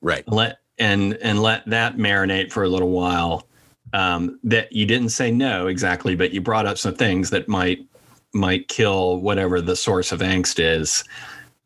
[0.00, 0.26] Right.
[0.28, 3.46] Let and and let that marinate for a little while.
[3.92, 7.86] Um, that you didn't say no exactly, but you brought up some things that might
[8.34, 11.04] might kill whatever the source of angst is.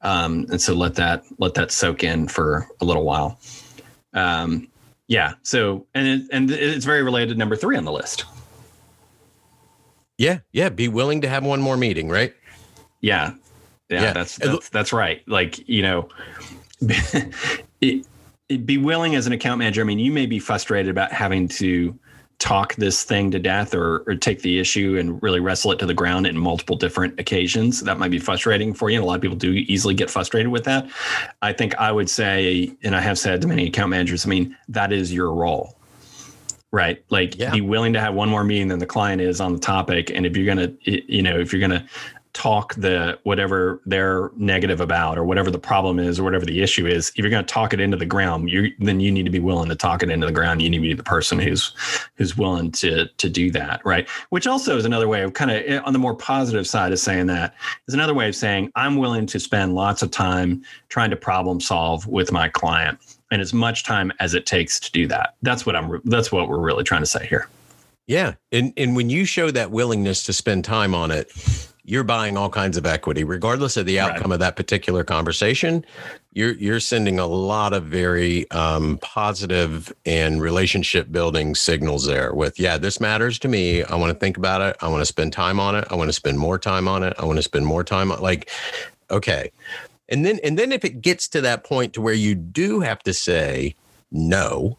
[0.03, 3.38] Um, and so let that let that soak in for a little while.
[4.12, 4.68] Um,
[5.09, 5.35] yeah.
[5.42, 8.25] So and it, and it's very related to number three on the list.
[10.20, 10.68] Yeah, yeah.
[10.68, 12.35] Be willing to have one more meeting, right?
[13.00, 13.33] Yeah,
[13.88, 14.02] yeah.
[14.02, 14.12] yeah.
[14.12, 15.26] That's that's that's right.
[15.26, 16.11] Like you know,
[17.80, 18.06] it,
[18.50, 19.80] it, be willing as an account manager.
[19.80, 21.98] I mean, you may be frustrated about having to
[22.38, 25.87] talk this thing to death or, or take the issue and really wrestle it to
[25.87, 27.80] the ground in multiple different occasions.
[27.80, 28.96] That might be frustrating for you.
[28.96, 30.87] And a lot of people do easily get frustrated with that.
[31.40, 34.54] I think I would say, and I have said to many account managers, I mean,
[34.68, 35.79] that is your role
[36.72, 37.02] right?
[37.11, 37.50] Like yeah.
[37.50, 40.11] be willing to have one more meeting than the client is on the topic.
[40.11, 41.87] And if you're going to you know if you're going to
[42.33, 46.87] talk the whatever they're negative about or whatever the problem is or whatever the issue
[46.87, 49.33] is if you're going to talk it into the ground you then you need to
[49.33, 50.62] be willing to talk it into the ground.
[50.62, 51.74] You need to be the person who's
[52.14, 54.09] who's willing to to do that right?
[54.28, 57.00] Which also is another way of kind of eh, on the more positive side of
[57.00, 57.54] saying that
[57.88, 61.61] is another way of saying i'm willing to spend lots of time trying to problem
[61.61, 62.98] solve with my client
[63.30, 66.48] and as much time as it takes to do that that's what i'm that's what
[66.48, 67.48] we're really trying to say here
[68.06, 71.30] yeah and and when you show that willingness to spend time on it
[71.90, 74.34] you're buying all kinds of equity, regardless of the outcome right.
[74.34, 75.84] of that particular conversation.
[76.32, 82.32] You're you're sending a lot of very um, positive and relationship building signals there.
[82.32, 83.82] With yeah, this matters to me.
[83.82, 84.76] I want to think about it.
[84.80, 85.84] I want to spend time on it.
[85.90, 87.14] I want to spend more time on it.
[87.18, 88.48] I want to spend more time on like,
[89.10, 89.50] okay,
[90.11, 93.01] and then and then if it gets to that point to where you do have
[93.01, 93.75] to say
[94.11, 94.77] no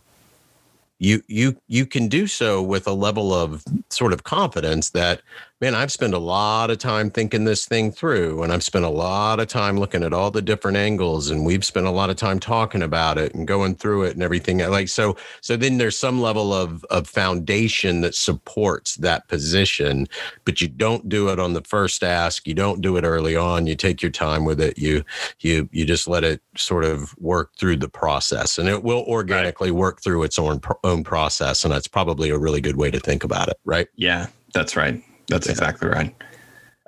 [0.99, 5.21] you you you can do so with a level of sort of confidence that
[5.61, 8.89] man i've spent a lot of time thinking this thing through and i've spent a
[8.89, 12.15] lot of time looking at all the different angles and we've spent a lot of
[12.15, 15.97] time talking about it and going through it and everything like so so then there's
[15.97, 20.07] some level of of foundation that supports that position
[20.45, 23.67] but you don't do it on the first ask you don't do it early on
[23.67, 25.03] you take your time with it you
[25.39, 29.71] you you just let it sort of work through the process and it will organically
[29.71, 29.79] right.
[29.79, 31.63] work through its own own process.
[31.63, 33.87] And that's probably a really good way to think about it, right?
[33.95, 35.01] Yeah, that's right.
[35.31, 35.53] That's yeah.
[35.53, 36.15] exactly right.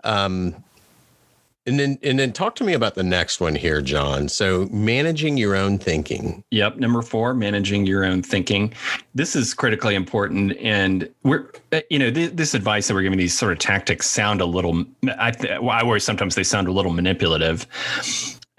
[0.03, 0.55] Um,
[1.65, 4.27] and then and then talk to me about the next one here, John.
[4.27, 6.43] So managing your own thinking.
[6.51, 8.73] Yep, number 4, managing your own thinking.
[9.15, 13.17] This is critically important and we're uh, you know, th- this advice that we're giving
[13.17, 14.83] these sort of tactics sound a little
[15.17, 17.65] I th- I worry sometimes they sound a little manipulative.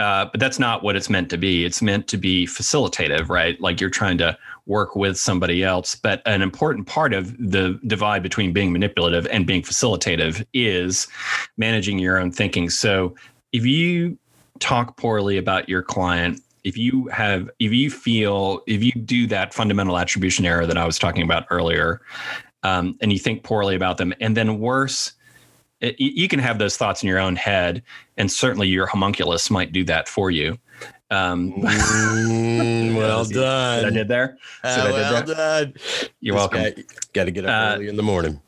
[0.00, 1.64] Uh, but that's not what it's meant to be.
[1.64, 3.60] It's meant to be facilitative, right?
[3.60, 5.94] Like you're trying to work with somebody else.
[5.94, 11.06] But an important part of the divide between being manipulative and being facilitative is
[11.56, 12.70] managing your own thinking.
[12.70, 13.14] So
[13.52, 14.18] if you
[14.58, 19.54] talk poorly about your client, if you have, if you feel, if you do that
[19.54, 22.00] fundamental attribution error that I was talking about earlier,
[22.64, 25.12] um, and you think poorly about them, and then worse,
[25.80, 27.82] it, you can have those thoughts in your own head,
[28.16, 30.58] and certainly your homunculus might do that for you.
[31.10, 33.84] Um, mm, well done.
[33.84, 34.38] I did there.
[34.62, 35.36] Uh, well did there?
[35.36, 35.74] done.
[36.20, 36.64] You're welcome.
[37.12, 38.40] Got to get up uh, early in the morning.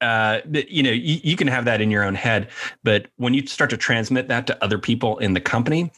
[0.00, 2.50] Uh, you know, you, you can have that in your own head,
[2.82, 5.90] but when you start to transmit that to other people in the company,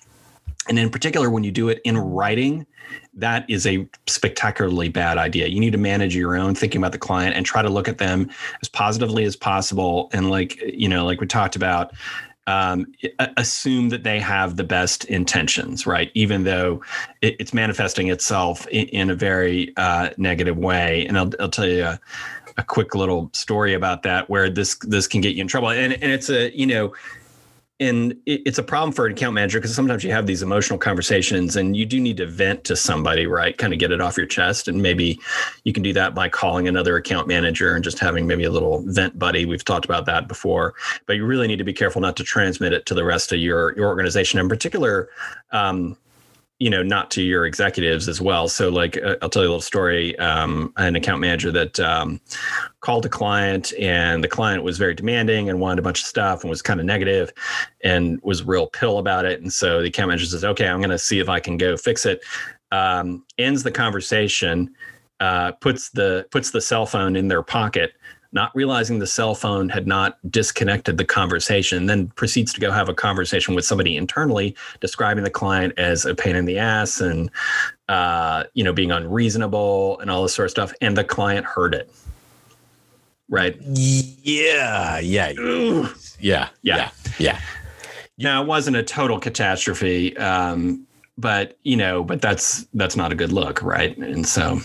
[0.68, 2.66] and in particular when you do it in writing,
[3.14, 5.46] that is a spectacularly bad idea.
[5.46, 7.98] You need to manage your own thinking about the client and try to look at
[7.98, 8.30] them
[8.62, 10.10] as positively as possible.
[10.12, 11.92] And like you know, like we talked about,
[12.46, 12.86] um,
[13.36, 16.10] assume that they have the best intentions, right?
[16.14, 16.80] Even though
[17.20, 21.06] it, it's manifesting itself in, in a very uh, negative way.
[21.06, 22.00] And I'll, I'll tell you a,
[22.56, 25.70] a, quick little story about that, where this this can get you in trouble.
[25.70, 26.94] And and it's a you know
[27.78, 31.56] and it's a problem for an account manager because sometimes you have these emotional conversations
[31.56, 33.58] and you do need to vent to somebody right?
[33.58, 34.66] Kind of get it off your chest.
[34.66, 35.20] And maybe
[35.64, 38.82] you can do that by calling another account manager and just having maybe a little
[38.86, 39.44] vent buddy.
[39.44, 40.74] We've talked about that before.
[41.04, 43.38] But you really need to be careful not to transmit it to the rest of
[43.40, 44.40] your your organization.
[44.40, 45.10] In particular
[45.52, 45.98] um,
[46.58, 48.48] you know, not to your executives as well.
[48.48, 50.18] So, like, uh, I'll tell you a little story.
[50.18, 52.18] Um, an account manager that um,
[52.80, 56.42] called a client, and the client was very demanding and wanted a bunch of stuff
[56.42, 57.30] and was kind of negative
[57.84, 59.42] and was real pill about it.
[59.42, 61.76] And so the account manager says, "Okay, I'm going to see if I can go
[61.76, 62.24] fix it."
[62.72, 64.74] Um, ends the conversation,
[65.20, 67.92] uh, puts the puts the cell phone in their pocket,
[68.32, 72.88] not realizing the cell phone had not disconnected the conversation, then proceeds to go have
[72.88, 77.30] a conversation with somebody internally, describing the client as a pain in the ass and
[77.88, 80.72] uh, you know being unreasonable and all this sort of stuff.
[80.80, 81.90] And the client heard it.
[83.28, 83.56] Right.
[83.60, 84.98] Yeah.
[85.00, 85.30] Yeah.
[85.30, 85.88] Yeah.
[86.20, 86.48] Yeah.
[86.62, 86.90] Yeah.
[87.18, 87.40] Yeah.
[88.18, 90.86] Now it wasn't a total catastrophe, um,
[91.18, 93.96] but you know, but that's that's not a good look, right?
[93.98, 94.60] And so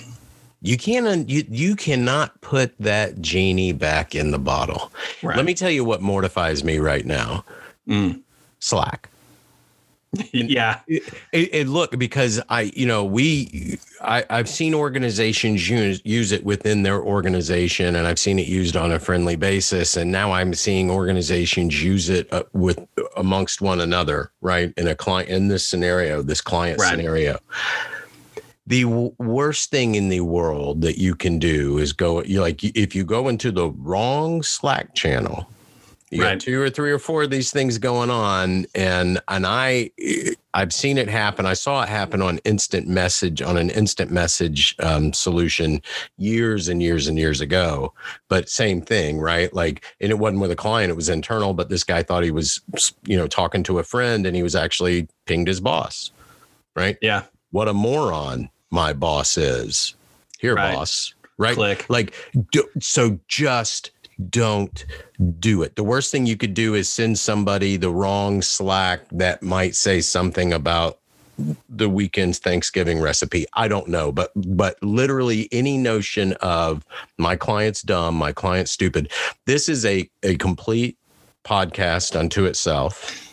[0.62, 4.92] you can't you you cannot put that genie back in the bottle.
[5.24, 5.36] Right.
[5.36, 7.44] Let me tell you what mortifies me right now.
[7.88, 8.22] Mm.
[8.60, 9.10] Slack.
[10.34, 10.82] yeah.
[10.88, 16.44] It, it, look because I you know we I I've seen organizations use use it
[16.44, 20.54] within their organization and I've seen it used on a friendly basis and now I'm
[20.54, 25.66] seeing organizations use it uh, with amongst one another right in a client in this
[25.66, 26.90] scenario this client right.
[26.90, 27.40] scenario
[28.68, 32.64] the w- worst thing in the world that you can do is go you like
[32.64, 35.48] if you go into the wrong slack channel
[36.12, 36.34] you Right.
[36.34, 39.90] got two or three or four of these things going on and and i
[40.54, 44.76] i've seen it happen i saw it happen on instant message on an instant message
[44.80, 45.82] um, solution
[46.18, 47.94] years and years and years ago
[48.28, 51.70] but same thing right like and it wasn't with a client it was internal but
[51.70, 52.60] this guy thought he was
[53.06, 56.12] you know talking to a friend and he was actually pinged his boss
[56.76, 57.24] right Yeah.
[57.52, 59.96] What a moron my boss is.
[60.40, 60.76] Here, Right.
[60.76, 61.14] boss.
[61.38, 61.56] Right?
[61.56, 61.86] Click.
[61.90, 62.14] Like,
[62.52, 63.92] do, so just
[64.30, 64.86] don't
[65.40, 65.76] do it.
[65.76, 70.02] The worst thing you could do is send somebody the wrong Slack that might say
[70.02, 71.00] something about
[71.70, 73.48] the weekend's Thanksgiving recipe.
[73.54, 76.86] I don't know, but but literally any notion of
[77.18, 79.12] my client's dumb, my client's stupid.
[79.48, 80.98] This is a a complete
[81.44, 83.31] podcast unto itself.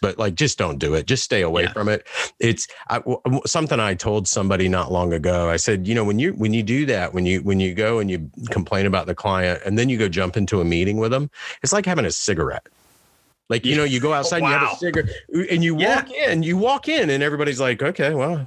[0.00, 1.06] But like, just don't do it.
[1.06, 1.72] Just stay away Yeah.
[1.72, 2.06] from it.
[2.38, 3.02] It's I,
[3.46, 5.48] something I told somebody not long ago.
[5.50, 7.98] I said, you know, when you when you do that, when you when you go
[7.98, 11.10] and you complain about the client, and then you go jump into a meeting with
[11.10, 11.30] them,
[11.62, 12.66] it's like having a cigarette.
[13.48, 15.10] Like you know, you go outside and you have a cigarette,
[15.50, 15.96] and you Yeah.
[15.96, 18.46] walk in, you walk in, and everybody's like, okay, well,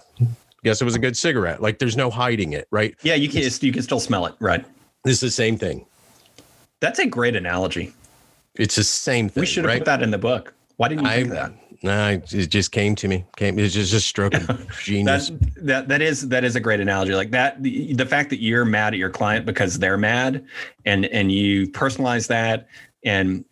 [0.63, 1.61] guess it was a good cigarette.
[1.61, 2.95] Like there's no hiding it, right?
[3.03, 4.63] Yeah, you can you can still smell it, right?
[5.05, 5.85] It's the same thing.
[6.79, 7.93] That's a great analogy.
[8.55, 9.41] It's the same thing.
[9.41, 9.79] We should have right?
[9.79, 10.53] put that in the book.
[10.81, 11.53] Why didn't you I, think that?
[11.83, 13.23] nah, it just came to me.
[13.37, 13.59] Came.
[13.59, 15.29] It's just a stroke of genius.
[15.29, 17.13] That that that is that is a great analogy.
[17.13, 20.43] Like that, the, the fact that you're mad at your client because they're mad,
[20.85, 22.67] and and you personalize that,
[23.05, 23.45] and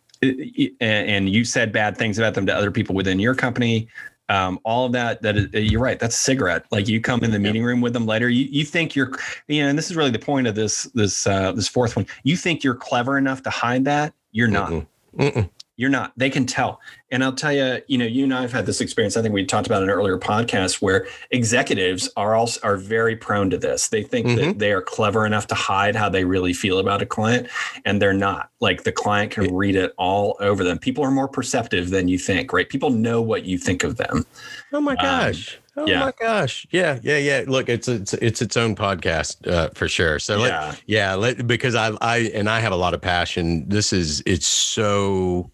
[0.80, 3.86] and you said bad things about them to other people within your company.
[4.28, 6.00] Um, all of that, that is, you're right.
[6.00, 6.64] That's a cigarette.
[6.72, 8.28] Like you come in the meeting room with them later.
[8.28, 9.12] You, you think you're,
[9.46, 12.06] you know, and this is really the point of this this uh, this fourth one.
[12.24, 14.14] You think you're clever enough to hide that.
[14.32, 14.70] You're not.
[14.70, 14.86] Mm-mm.
[15.16, 15.50] Mm-mm.
[15.80, 16.12] You're not.
[16.14, 16.78] They can tell.
[17.10, 19.16] And I'll tell you, you know, you and I have had this experience.
[19.16, 23.16] I think we talked about in an earlier podcast where executives are also are very
[23.16, 23.88] prone to this.
[23.88, 24.36] They think Mhm.
[24.36, 27.48] that they are clever enough to hide how they really feel about a client,
[27.86, 28.50] and they're not.
[28.60, 30.78] Like the client can read it all over them.
[30.78, 32.68] People are more perceptive than you think, right?
[32.68, 34.26] People know what you think of them.
[34.72, 35.58] Oh my gosh.
[35.78, 36.00] oh yeah.
[36.00, 36.66] my gosh.
[36.70, 37.44] Yeah, yeah, yeah.
[37.46, 40.18] Look, it's it's it's its own podcast uh, for sure.
[40.18, 40.74] So let, yeah.
[40.86, 43.66] yeah, let, because I I and I have a lot of passion.
[43.68, 45.50] This is it's so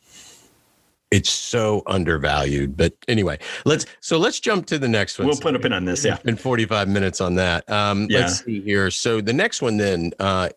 [1.11, 2.77] it's so undervalued.
[2.77, 5.29] But anyway, let's so let's jump to the next one.
[5.29, 6.05] We'll put a pin on this.
[6.05, 6.19] Yeah.
[6.25, 7.69] It's 45 minutes on that.
[7.71, 8.21] Um, Yeah.
[8.21, 8.90] Let's see here.
[8.90, 10.51] So the next one then, uh,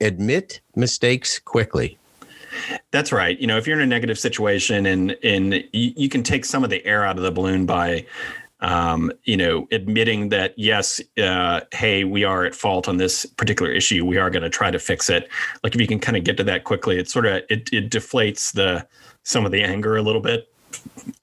[0.00, 1.98] admit mistakes quickly.
[2.90, 3.38] That's right.
[3.38, 6.64] You know, if you're in a negative situation and and you, you can take some
[6.64, 8.04] of the air out of the balloon by
[8.62, 13.72] um, you know, admitting that yes, uh, hey, we are at fault on this particular
[13.72, 14.06] issue.
[14.06, 15.28] We are going to try to fix it.
[15.64, 17.90] Like if you can kind of get to that quickly, it sort of it it
[17.90, 18.86] deflates the
[19.24, 20.48] some of the anger a little bit.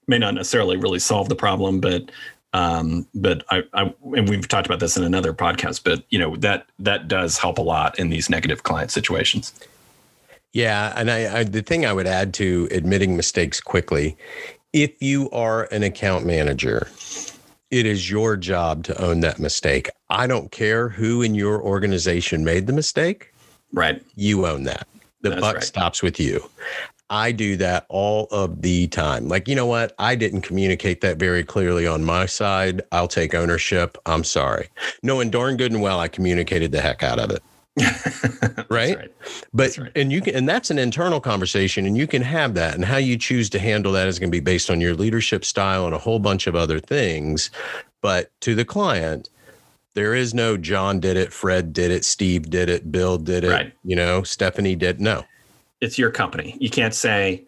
[0.08, 2.12] May not necessarily really solve the problem, but
[2.54, 5.84] um, but I, I and we've talked about this in another podcast.
[5.84, 9.54] But you know that that does help a lot in these negative client situations.
[10.54, 14.18] Yeah, and I, I the thing I would add to admitting mistakes quickly,
[14.74, 16.90] if you are an account manager,
[17.70, 19.90] it is your job to own that mistake.
[20.10, 23.32] I don't care who in your organization made the mistake,
[23.74, 24.04] Right.
[24.16, 24.88] you own that.
[25.22, 25.64] The That's buck right.
[25.64, 26.50] stops with you.
[27.10, 29.28] I do that all of the time.
[29.28, 29.94] Like, you know what?
[30.00, 32.82] I didn't communicate that very clearly on my side.
[32.92, 33.98] I'll take ownership.
[34.06, 34.70] I'm sorry.
[35.04, 37.42] Knowing darn good and well I communicated the heck out of it.
[37.78, 39.12] That's Right?
[39.54, 39.92] But right.
[39.96, 42.98] and you can and that's an internal conversation and you can have that and how
[42.98, 45.96] you choose to handle that is going to be based on your leadership style and
[45.96, 47.50] a whole bunch of other things.
[48.02, 49.30] But to the client,
[49.96, 53.50] there is no John did it, Fred did it, Steve did it, Bill did it,
[53.50, 53.74] Right.
[53.84, 55.24] you know, Stephanie did no.
[55.82, 56.58] It's your company.
[56.60, 57.46] You can't say,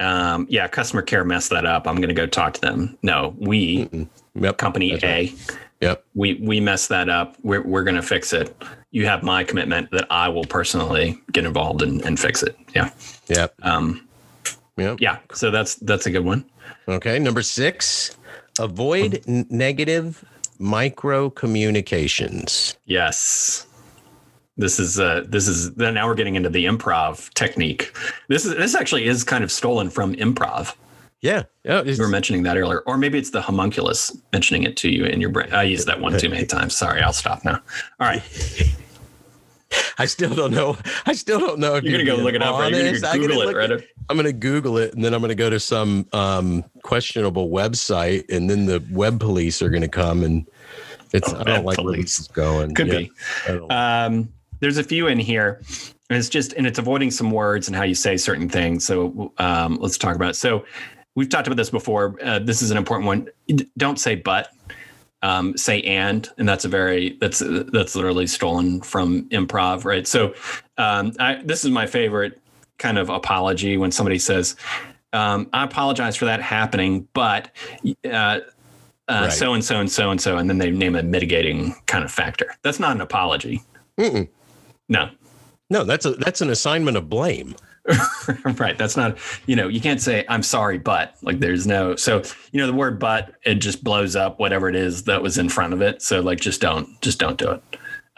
[0.00, 1.86] um, yeah, customer care messed that up.
[1.86, 2.96] I'm going to go talk to them.
[3.02, 3.88] No, we,
[4.34, 4.56] Yep.
[4.58, 5.58] company A, right.
[5.80, 6.04] Yep.
[6.14, 7.36] we we messed that up.
[7.42, 8.56] We're we're going to fix it.
[8.92, 12.56] You have my commitment that I will personally get involved and, and fix it.
[12.74, 12.90] Yeah.
[13.28, 13.54] Yep.
[13.62, 14.08] Um,
[14.78, 14.98] Yep.
[15.00, 15.18] yeah.
[15.34, 16.44] So that's that's a good one.
[16.88, 17.18] Okay.
[17.18, 18.16] Number six,
[18.58, 20.24] avoid negative
[20.58, 22.76] micro communications.
[22.86, 23.66] Yes.
[24.62, 27.92] This is uh this is then now we're getting into the improv technique.
[28.28, 30.74] This is this actually is kind of stolen from improv.
[31.20, 31.42] Yeah.
[31.64, 31.82] Yeah.
[31.82, 35.20] You were mentioning that earlier, or maybe it's the homunculus mentioning it to you in
[35.20, 35.52] your brain.
[35.52, 36.76] I used that one too many times.
[36.76, 37.60] Sorry, I'll stop now.
[38.00, 38.22] All right,
[39.98, 40.76] I still don't know.
[41.06, 42.58] I still don't know if you're gonna go look it up.
[42.58, 42.72] Right?
[42.72, 43.70] You're gonna Google it, right?
[43.70, 46.64] at- I'm going to Google it and then I'm going to go to some um,
[46.82, 50.46] questionable website and then the web police are going to come and
[51.12, 52.74] it's, Oh, I don't like where this is going.
[52.74, 52.98] Could Yeah,
[53.46, 53.60] be.
[53.70, 54.28] Um,
[54.62, 55.60] there's a few in here.
[56.08, 58.86] And it's just and it's avoiding some words and how you say certain things.
[58.86, 60.36] So um, let's talk about it.
[60.36, 60.64] So
[61.14, 62.16] we've talked about this before.
[62.22, 63.28] Uh, this is an important one.
[63.76, 64.48] Don't say but.
[65.22, 67.42] um, say and, and that's a very that's
[67.72, 70.06] that's literally stolen from improv, right?
[70.06, 70.34] So
[70.78, 72.40] um, I, this is my favorite
[72.78, 74.56] kind of apology when somebody says,
[75.12, 77.50] um, "I apologize for that happening," but
[78.04, 78.40] uh,
[79.08, 82.04] uh, so and so and so and so, and then they name a mitigating kind
[82.04, 82.54] of factor.
[82.62, 83.62] That's not an apology.
[83.98, 84.28] Mm-mm.
[84.88, 85.10] No,
[85.70, 87.54] no, that's a that's an assignment of blame.
[88.58, 88.78] right.
[88.78, 92.22] That's not, you know, you can't say, I'm sorry, but like there's no, so,
[92.52, 95.48] you know, the word but, it just blows up whatever it is that was in
[95.48, 96.00] front of it.
[96.00, 97.62] So like, just don't, just don't do it.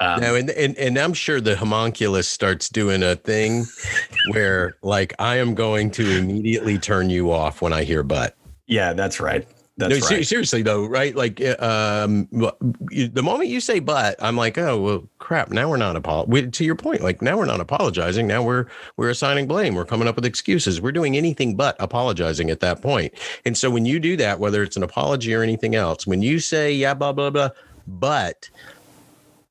[0.00, 3.64] Um, no, and, and and I'm sure the homunculus starts doing a thing
[4.32, 8.36] where like I am going to immediately turn you off when I hear but.
[8.66, 9.46] Yeah, that's right.
[9.76, 10.24] That's no, right.
[10.24, 11.16] seriously though, right?
[11.16, 15.50] Like, uh, um, the moment you say "but," I'm like, oh well, crap.
[15.50, 16.52] Now we're not apologizing.
[16.52, 18.28] To your point, like now we're not apologizing.
[18.28, 18.66] Now we're
[18.96, 19.74] we're assigning blame.
[19.74, 20.80] We're coming up with excuses.
[20.80, 23.14] We're doing anything but apologizing at that point.
[23.44, 26.38] And so when you do that, whether it's an apology or anything else, when you
[26.38, 27.50] say yeah, blah blah blah,
[27.88, 28.48] but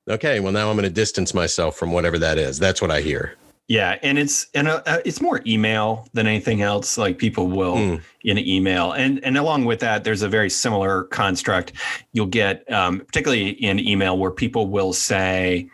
[0.09, 2.59] okay, well now I'm going to distance myself from whatever that is.
[2.59, 3.35] That's what I hear.
[3.67, 6.97] Yeah, and it's and uh, uh, it's more email than anything else.
[6.97, 8.01] Like people will mm.
[8.23, 11.71] in email, and and along with that, there's a very similar construct.
[12.11, 15.69] You'll get, um, particularly in email, where people will say,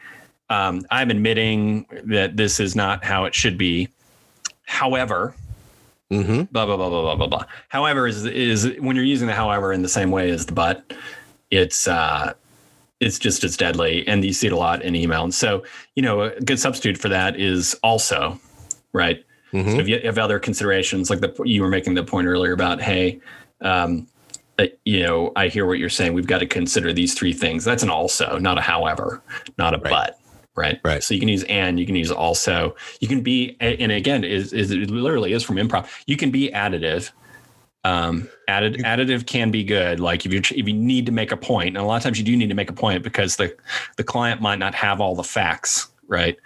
[0.52, 3.90] um, "I'm admitting that this is not how it should be."
[4.66, 5.34] However,
[6.12, 6.44] mm-hmm.
[6.44, 7.46] blah blah blah blah blah blah blah.
[7.70, 10.94] However, is is when you're using the however in the same way as the but,
[11.50, 12.34] it's uh,
[13.00, 14.08] it's just as deadly.
[14.08, 15.24] And you see it a lot in email.
[15.24, 15.64] And so,
[15.96, 18.40] you know, a good substitute for that is also,
[18.94, 19.24] right?
[19.54, 19.72] Mm-hmm.
[19.72, 22.82] So if you have other considerations, like the you were making the point earlier about,
[22.82, 23.20] hey,
[23.62, 24.08] um,
[24.60, 26.14] uh, you know, I hear what you're saying.
[26.14, 27.64] We've got to consider these three things.
[27.64, 29.22] That's an also, not a however,
[29.58, 29.90] not a right.
[29.90, 30.20] but.
[30.56, 30.80] Right.
[30.84, 31.02] Right.
[31.02, 32.76] So you can use and you can use also.
[33.00, 35.90] You can be, and again, is, is it literally is from improv.
[36.06, 37.12] You can be additive
[37.84, 40.00] um, added additive can be good.
[40.00, 42.18] Like if you if you need to make a point, and a lot of times
[42.18, 43.56] you do need to make a point because the
[43.98, 46.38] the client might not have all the facts, right?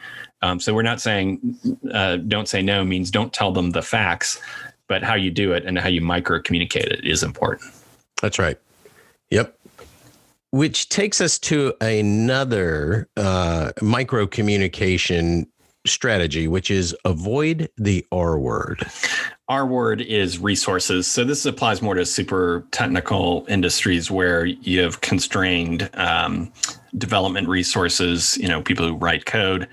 [0.42, 1.58] Um, so we're not saying
[1.92, 4.40] uh, don't say no means don't tell them the facts,
[4.88, 7.72] but how you do it and how you micro communicate it is important.
[8.22, 8.60] That's right.
[9.32, 9.58] Yep.
[10.52, 15.48] Which takes us to another uh, micro communication
[15.86, 18.86] strategy, which is avoid the R word.
[19.54, 21.06] R word is resources.
[21.06, 26.52] So this applies more to super technical industries where you have constrained um,
[26.98, 29.68] development resources, you know, people who write code.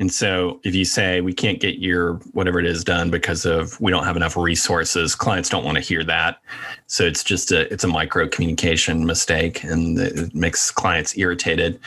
[0.00, 3.80] And so if you say we can't get your whatever it is done because of
[3.80, 6.40] we don't have enough resources, clients don't want to hear that.
[6.88, 11.78] So it's just a it's a micro communication mistake and it makes clients irritated.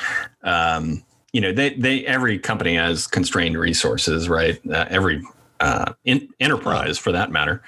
[0.43, 4.61] Um, you know, they they every company has constrained resources, right?
[4.69, 5.21] Uh, every
[5.59, 7.61] uh, in, enterprise for that matter,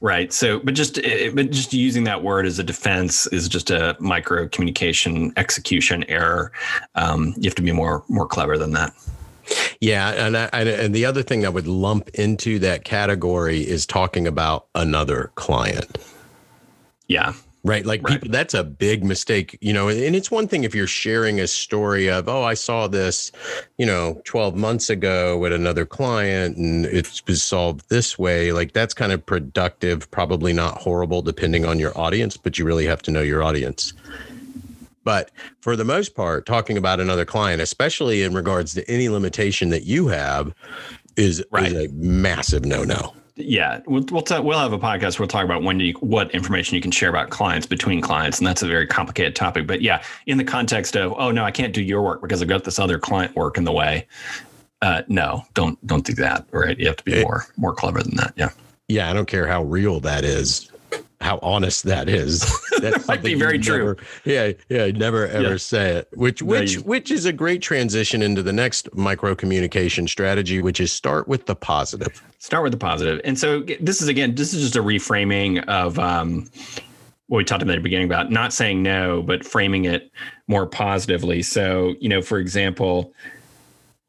[0.00, 0.32] right?
[0.32, 3.96] So, but just eh, but just using that word as a defense is just a
[4.00, 6.52] micro communication execution error.
[6.94, 8.94] Um, you have to be more more clever than that.
[9.80, 14.26] Yeah, and I, and the other thing I would lump into that category is talking
[14.26, 15.98] about another client.
[17.08, 17.34] Yeah,
[17.64, 17.86] Right.
[17.86, 18.14] Like right.
[18.14, 19.86] people, that's a big mistake, you know.
[19.86, 23.30] And it's one thing if you're sharing a story of, oh, I saw this,
[23.78, 28.50] you know, 12 months ago with another client and it was solved this way.
[28.50, 32.86] Like that's kind of productive, probably not horrible depending on your audience, but you really
[32.86, 33.92] have to know your audience.
[35.04, 39.70] But for the most part, talking about another client, especially in regards to any limitation
[39.70, 40.52] that you have,
[41.16, 41.70] is, right.
[41.70, 45.18] is a massive no no yeah, we'll we'll, t- we'll have a podcast.
[45.18, 48.46] We'll talk about when you what information you can share about clients between clients, and
[48.46, 49.66] that's a very complicated topic.
[49.66, 52.48] But yeah, in the context of oh no, I can't do your work because I've
[52.48, 54.06] got this other client work in the way.
[54.80, 56.46] Uh, no, don't don't do that.
[56.50, 58.32] Right, you have to be it, more more clever than that.
[58.36, 58.50] Yeah.
[58.88, 60.71] Yeah, I don't care how real that is
[61.22, 62.44] how honest that is.
[62.82, 64.04] That might be very never, true.
[64.24, 65.56] Yeah, yeah, never ever yeah.
[65.56, 66.08] say it.
[66.14, 70.80] Which which you, which is a great transition into the next micro communication strategy, which
[70.80, 72.20] is start with the positive.
[72.40, 73.20] Start with the positive.
[73.24, 76.50] And so this is again, this is just a reframing of um,
[77.28, 80.10] what we talked about at the beginning about not saying no, but framing it
[80.48, 81.40] more positively.
[81.42, 83.14] So, you know, for example,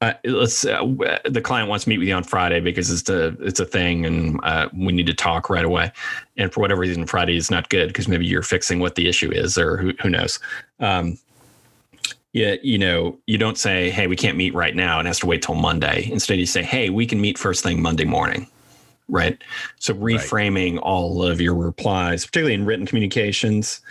[0.03, 0.83] uh, let's uh,
[1.23, 4.05] the client wants to meet with you on Friday because it's a it's a thing
[4.05, 5.93] and uh, we need to talk right away.
[6.35, 9.31] And for whatever reason, Friday is not good because maybe you're fixing what the issue
[9.31, 10.39] is or who who knows.
[10.81, 11.17] Um,
[12.33, 15.25] yeah, you know, you don't say, "Hey, we can't meet right now," and has to
[15.25, 16.09] wait till Monday.
[16.11, 18.47] Instead, you say, "Hey, we can meet first thing Monday morning."
[19.07, 19.41] Right.
[19.79, 20.83] So reframing right.
[20.83, 23.81] all of your replies, particularly in written communications,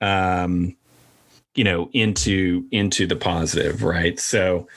[0.00, 0.76] um,
[1.54, 3.82] you know, into into the positive.
[3.82, 4.20] Right.
[4.20, 4.68] So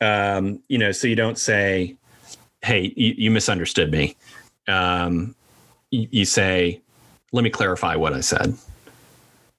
[0.00, 1.96] um, you know, so you don't say,
[2.62, 4.16] "Hey, you, you misunderstood me."
[4.68, 5.34] Um,
[5.90, 6.80] you, you, say,
[7.32, 8.56] "Let me clarify what I said."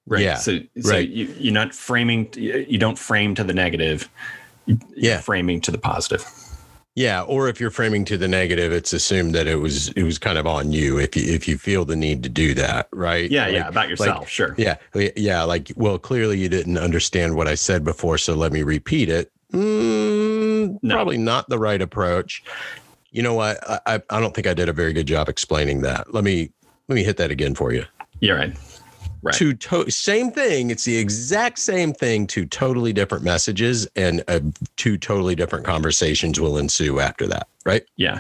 [0.10, 0.24] Right.
[0.24, 1.08] Yeah, So, so right.
[1.10, 4.10] you, you're not framing, you don't frame to the negative.
[4.66, 5.20] You're Yeah.
[5.20, 6.26] framing to the positive.
[6.96, 10.18] Yeah, or if you're framing to the negative, it's assumed that it was it was
[10.18, 13.30] kind of on you if you if you feel the need to do that, right?
[13.30, 13.46] Yeah.
[13.46, 13.68] Like- yeah.
[13.68, 14.28] About yourself.
[14.30, 14.56] sure.
[14.58, 14.78] Yeah,
[15.16, 19.10] yeah, like well, clearly you didn't understand what I said before, so let me repeat
[19.10, 19.30] it.
[19.54, 20.27] Mm,
[20.82, 20.96] No.
[20.96, 22.44] Probably not the right approach.
[23.12, 23.58] You know what?
[23.70, 26.14] I, I I don't think I did a very good job explaining that.
[26.14, 26.52] Let me
[26.88, 27.86] let me hit that again for you.
[28.20, 28.56] You're right.
[29.24, 29.34] Right.
[29.34, 30.70] Two to- same thing.
[30.70, 32.28] It's the exact same thing.
[32.28, 34.40] Two totally different messages, and uh,
[34.76, 37.48] two totally different conversations will ensue after that.
[37.66, 37.84] Right?
[37.96, 38.20] Yeah.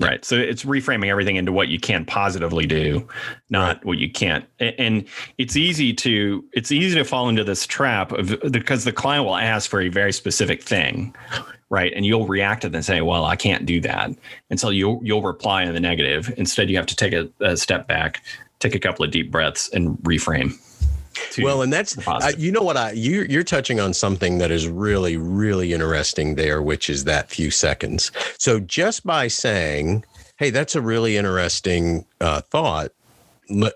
[0.00, 0.24] Right.
[0.24, 3.06] So it's reframing everything into what you can positively do,
[3.50, 4.44] not what you can't.
[4.60, 5.04] And
[5.38, 9.36] it's easy to it's easy to fall into this trap of because the client will
[9.36, 11.16] ask for a very specific thing,
[11.70, 11.92] right?
[11.94, 14.10] And you'll react to them and say, "Well, I can't do that,"
[14.50, 16.32] and so you'll you'll reply in the negative.
[16.36, 18.22] Instead, you have to take a, a step back,
[18.58, 20.52] take a couple of deep breaths, and reframe.
[21.42, 24.68] well, and that's uh, you know what I you you're touching on something that is
[24.68, 28.12] really really interesting there, which is that few seconds.
[28.38, 30.04] So just by saying,
[30.36, 32.92] "Hey, that's a really interesting uh, thought,"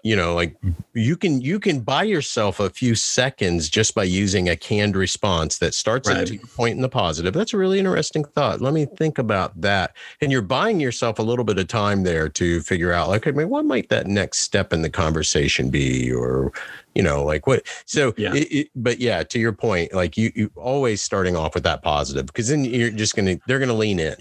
[0.03, 0.57] you know, like
[0.95, 5.59] you can you can buy yourself a few seconds just by using a canned response
[5.59, 6.19] that starts Right.
[6.19, 7.33] at your point in the positive.
[7.33, 8.61] That's a really interesting thought.
[8.61, 9.95] Let me think about that.
[10.21, 13.31] And you're buying yourself a little bit of time there to figure out, like, I
[13.31, 16.53] mean, what might that next step in the conversation be, or
[16.95, 17.63] you know, like what?
[17.87, 18.35] So, Yeah.
[18.35, 21.83] it, it, but yeah, to your point, like you, you always starting off with that
[21.83, 24.17] positive because then you're just gonna they're gonna lean in.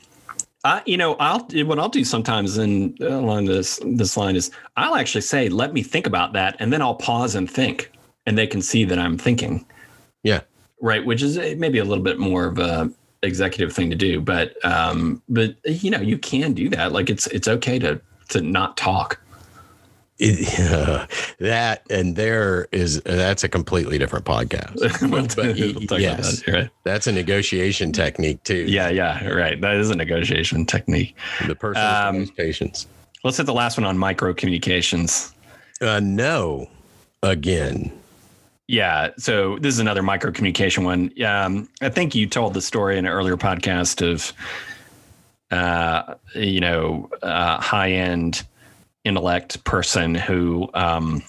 [0.63, 4.95] I, you know, I'll what I'll do sometimes in along this this line is I'll
[4.95, 7.91] actually say, "Let me think about that," and then I'll pause and think,
[8.25, 9.65] and they can see that I'm thinking.
[10.23, 10.41] Yeah.
[10.79, 12.91] Right, which is maybe a little bit more of a
[13.23, 16.91] executive thing to do, but um, but you know, you can do that.
[16.91, 19.19] Like it's it's okay to to not talk.
[20.23, 21.09] It,
[21.39, 24.75] that and there is that's a completely different podcast.
[25.01, 26.41] we'll, But we'll talk yes.
[26.41, 26.51] about that.
[26.51, 26.69] Right.
[26.83, 28.65] That's a negotiation technique too.
[28.67, 29.59] Yeah, yeah, right.
[29.59, 31.15] That is a negotiation technique.
[31.47, 32.85] the person Um, has patience.
[33.23, 35.33] Let's hit the last one on micro communications.
[35.81, 36.69] Uh, no,
[37.23, 37.91] again.
[38.67, 39.09] Yeah.
[39.17, 41.11] So this is another micro communication one.
[41.25, 44.33] Um, I think you told the story in an earlier podcast of,
[45.51, 48.43] uh, you know, uh, high end
[49.03, 51.21] intellect person who um,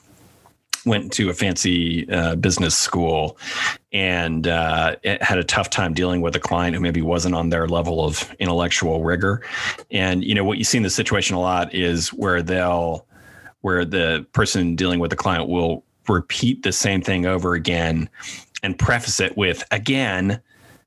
[0.84, 3.38] went to a fancy uh, business school
[3.92, 7.68] and uh, had a tough time dealing with a client who maybe wasn't on their
[7.68, 9.42] level of intellectual rigor.
[9.90, 13.06] And you know what you see in the situation a lot is where they'll
[13.60, 18.08] where the person dealing with the client will repeat the same thing over again
[18.62, 20.40] and preface it with again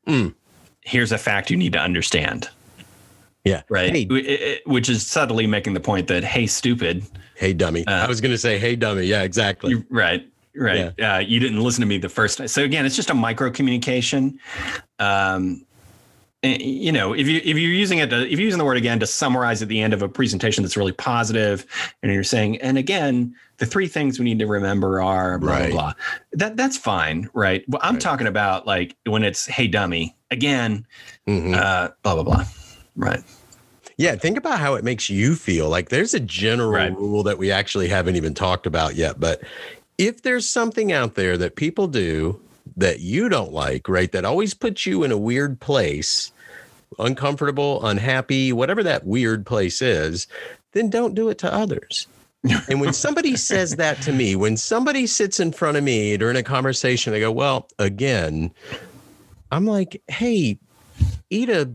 [0.07, 0.35] Mm.
[0.81, 2.47] here's a fact you need to understand
[3.45, 3.61] Yeah.
[3.69, 7.03] right Hey, which is subtly making the point that hey stupid
[7.35, 7.85] hey, dummy.
[7.85, 9.03] Uh, I was going to say, hey, dummy.
[9.05, 9.71] Yeah, exactly.
[9.71, 10.27] you, right
[10.57, 13.13] right uh, you didn't listen to me the first time so again it's just a
[13.13, 14.39] micro communication
[14.99, 15.65] um
[16.43, 18.77] eh, you know if you if you're using it to, if you're using the word
[18.77, 21.65] again to summarize at the end of a presentation that's really positive
[22.01, 25.71] and you're saying and again the three things we need to remember are blah Right.
[25.71, 25.93] blah blah
[26.31, 28.01] that that's fine right but i'm Right.
[28.01, 30.87] talking about like when it's hey dummy again
[31.27, 31.53] Mhm.
[31.53, 32.45] uh blah blah blah
[32.95, 33.23] right
[33.97, 35.69] Yeah, think about how it makes you feel.
[35.69, 36.91] Like there's a general Right.
[36.97, 39.41] rule that we actually haven't even talked about yet, but
[39.97, 42.39] if there's something out there that people do
[42.75, 46.31] that you don't like, right, that always puts you in a weird place,
[46.99, 50.27] uncomfortable, unhappy, whatever that weird place is,
[50.73, 52.07] then don't do it to others.
[52.69, 56.35] and when somebody says that to me, when somebody sits in front of me during
[56.35, 58.51] a conversation, they go, Well, again,
[59.51, 60.59] I'm like, Hey,
[61.29, 61.71] eat a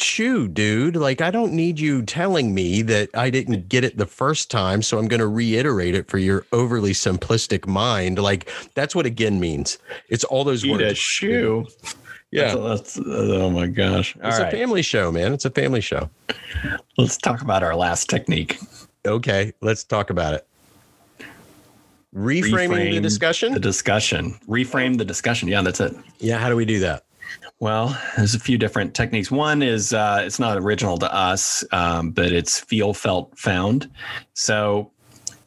[0.00, 0.96] shoe, dude.
[0.96, 4.82] Like, I don't need you telling me that I didn't get it the first time.
[4.82, 8.18] So I'm going to reiterate it for your overly simplistic mind.
[8.18, 9.78] Like, that's what again means.
[10.08, 10.98] It's all those eat a words.
[10.98, 11.66] shoe
[12.30, 12.54] Yeah.
[12.54, 15.32] that's, that's- oh my gosh all It's right a family show, man.
[15.32, 16.10] It's a family show.
[16.96, 18.58] let's talk about our last technique
[19.06, 19.52] Okay.
[19.62, 20.46] Let's talk about it.
[22.14, 23.52] Reframing the discussion.
[23.52, 26.38] the discussion reframe the discussion yeah that's it yeah.
[26.38, 27.04] How do we do that?
[27.60, 29.30] Well there's a few different techniques.
[29.30, 33.90] One is uh, it's not original to us um, but it's feel felt found.
[34.34, 34.90] So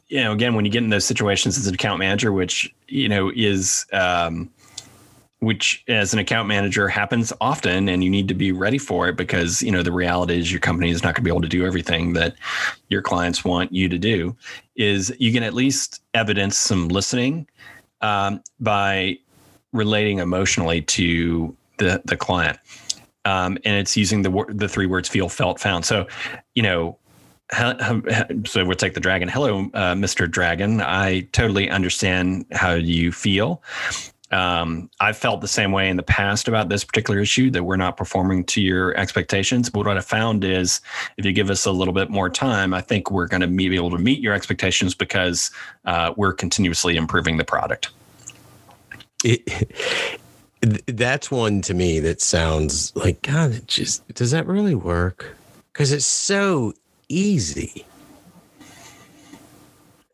[0.08, 3.08] you know again when you get in those situations as an account manager which you
[3.08, 4.50] know is um,
[5.42, 9.16] which as an account manager happens often and you need to be ready for it
[9.16, 11.48] because you know the reality is your company is not going to be able to
[11.48, 12.36] do everything that
[12.90, 14.36] your clients want you to do
[14.76, 17.44] is you can at least evidence some listening
[18.02, 19.18] um, by
[19.72, 22.58] relating emotionally to the the client
[23.24, 26.06] um, and it's using the the three words feel felt found so
[26.54, 26.98] you know
[27.52, 29.28] so we'll take the dragon.
[29.28, 30.30] Hello, uh, Mr.
[30.30, 30.80] Dragon.
[30.80, 33.62] I totally understand how you feel.
[34.30, 37.76] Um, I've felt the same way in the past about this particular issue that we're
[37.76, 39.68] not performing to your expectations.
[39.68, 40.80] But what I found is
[41.18, 43.74] if you give us a little bit more time, I think we're going to be
[43.74, 45.50] able to meet your expectations because
[45.84, 47.90] uh, we're continuously improving the product.
[49.22, 50.18] It,
[50.86, 53.66] that's one to me that sounds like God.
[53.66, 55.36] just does that really work?
[55.72, 56.72] Because it's so
[57.08, 57.84] easy.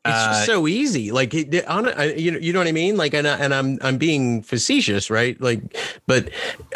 [0.05, 1.13] It's just uh, so easy.
[1.13, 1.87] Like it, on,
[2.17, 2.97] you know, you know what I mean.
[2.97, 5.39] Like, and, I, and I'm I'm being facetious, right?
[5.41, 5.77] Like,
[6.07, 6.31] but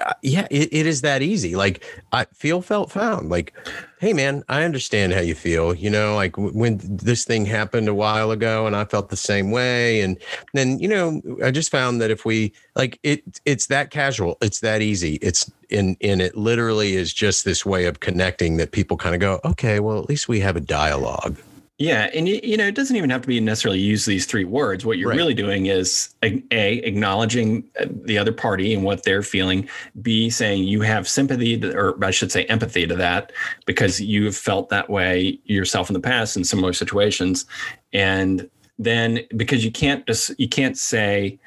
[0.05, 1.57] uh, yeah, it, it is that easy.
[1.57, 3.31] Like, I feel, felt, found.
[3.31, 3.55] Like,
[4.03, 5.75] hey, man, I understand how you feel.
[5.77, 9.53] You know, like when this thing happened a while ago, and I felt the same
[9.53, 10.01] way.
[10.01, 10.19] And
[10.55, 14.39] then, you know, I just found that if we like it, it's that casual.
[14.43, 15.21] It's that easy.
[15.23, 19.21] It's in in it literally is just this way of connecting that people kind of
[19.21, 21.39] go, okay, well, at least we have a dialogue.
[21.83, 24.87] Yeah, and you know, it doesn't even have to be necessarily use these three words.
[24.87, 25.16] What you're right.
[25.16, 29.68] really doing is a, acknowledging uh, the other party and what they're feeling.
[30.01, 33.33] B saying you have sympathy, to, or I should say empathy to that,
[33.66, 37.47] because you have felt that way yourself in the past in similar situations,
[37.93, 41.41] and then because you can't just you can't say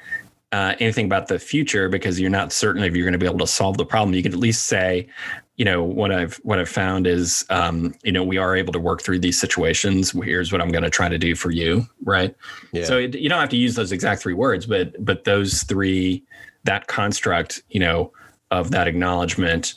[0.52, 3.38] uh, anything about the future because you're not certain if you're going to be able
[3.38, 4.14] to solve the problem.
[4.14, 5.08] You can at least say,
[5.56, 8.78] you know what I've what I've found is um, you know we are able to
[8.78, 10.10] work through these situations.
[10.10, 12.34] Here's what I'm going to try to do for you, right?
[12.72, 12.84] Yeah.
[12.84, 16.22] So it, you don't have to use those exact three words, but but those three
[16.64, 18.12] that construct, you know,
[18.50, 19.74] of that acknowledgement,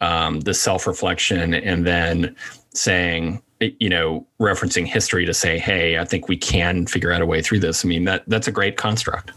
[0.00, 2.36] um, the self reflection, and then
[2.72, 7.26] saying you know referencing history to say, hey, I think we can figure out a
[7.26, 7.84] way through this.
[7.84, 9.32] I mean that that's a great construct.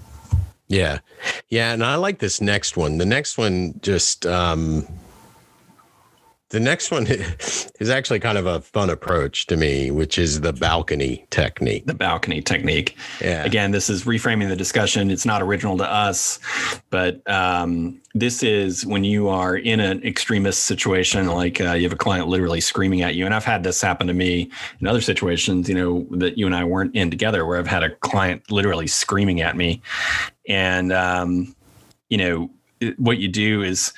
[0.68, 1.00] Yeah,
[1.50, 3.00] yeah, and I like this next one.
[3.00, 4.28] The next one just.
[4.28, 4.88] Um,
[6.50, 7.06] the next one
[7.80, 11.86] is actually kind of a fun approach to me, which is the balcony technique.
[11.86, 12.98] The balcony technique.
[13.22, 13.44] Yeah.
[13.44, 15.12] Again, this is reframing the discussion.
[15.12, 16.40] It's not original to us,
[16.90, 21.94] but um, this is when you are in an extremist situation, like uh, you have
[21.94, 23.26] a client literally screaming at you.
[23.26, 24.50] And I've had this happen to me
[24.82, 27.84] in other situations, you know, that you and I weren't in together, where I've had
[27.84, 29.82] a client literally screaming at me.
[30.48, 31.56] And, um,
[32.10, 32.50] you know,
[32.98, 33.94] what you do is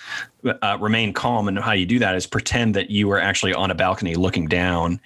[0.45, 3.71] uh, remain calm and how you do that is pretend that you are actually on
[3.71, 4.99] a balcony looking down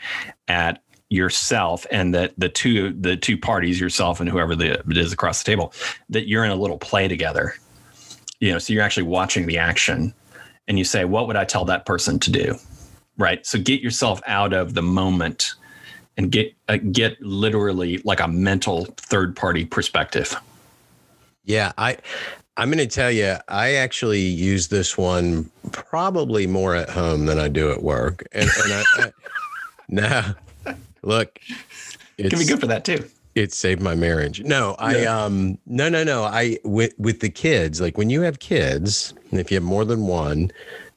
[0.47, 5.13] at yourself and that the two the two parties yourself and whoever the, it is
[5.13, 5.73] across the table
[6.09, 7.55] that you're in a little play together.
[8.39, 10.13] You know so you're actually watching the action
[10.67, 12.55] and you say what would i tell that person to do?
[13.17, 13.45] Right?
[13.45, 15.53] So get yourself out of the moment
[16.17, 20.35] and get uh, get literally like a mental third party perspective.
[21.43, 21.97] Yeah i
[22.57, 27.37] I'm going to tell you, I actually use this one probably more at home than
[27.37, 28.25] I do at work.
[28.31, 29.11] And, and I, I
[29.89, 30.35] now,
[31.01, 31.39] look,
[32.17, 33.09] it can be good for that too.
[33.35, 34.41] It saved my marriage.
[34.43, 36.23] No, I um no no no.
[36.23, 39.83] I with with the kids, like when you have kids, and if you have more
[39.83, 40.53] than one,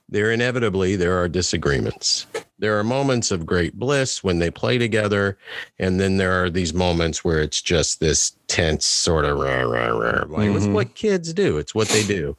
[0.09, 2.27] there inevitably there are disagreements.
[2.59, 5.39] There are moments of great bliss when they play together,
[5.79, 9.89] and then there are these moments where it's just this tense sort of rah, rah,
[9.89, 10.25] rah.
[10.27, 10.57] Like mm-hmm.
[10.57, 11.59] it's what kids do.
[11.59, 12.37] It's what they do.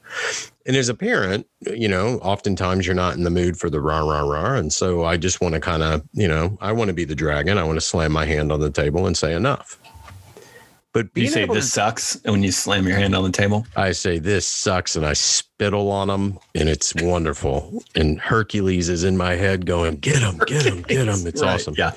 [0.66, 4.02] And as a parent, you know, oftentimes you're not in the mood for the rah
[4.02, 6.94] rah rah, and so I just want to kind of, you know, I want to
[6.94, 7.58] be the dragon.
[7.58, 9.80] I want to slam my hand on the table and say enough.
[10.92, 13.66] But you say this to, sucks when you slam your hand on the table.
[13.76, 17.84] I say this sucks, and I spittle on them, and it's wonderful.
[17.94, 21.54] And Hercules is in my head going, "Get him, get him, get him!" It's right,
[21.54, 21.76] awesome.
[21.78, 21.94] Yeah.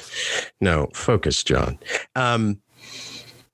[0.60, 1.78] No, focus, John.
[2.16, 2.60] Um,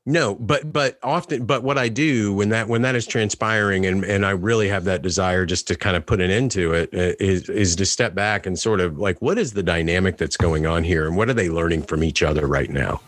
[0.05, 4.05] no, but but often, but what I do when that when that is transpiring, and
[4.05, 6.89] and I really have that desire just to kind of put an end to it,
[6.95, 10.37] uh, is is to step back and sort of like, what is the dynamic that's
[10.37, 13.01] going on here, and what are they learning from each other right now?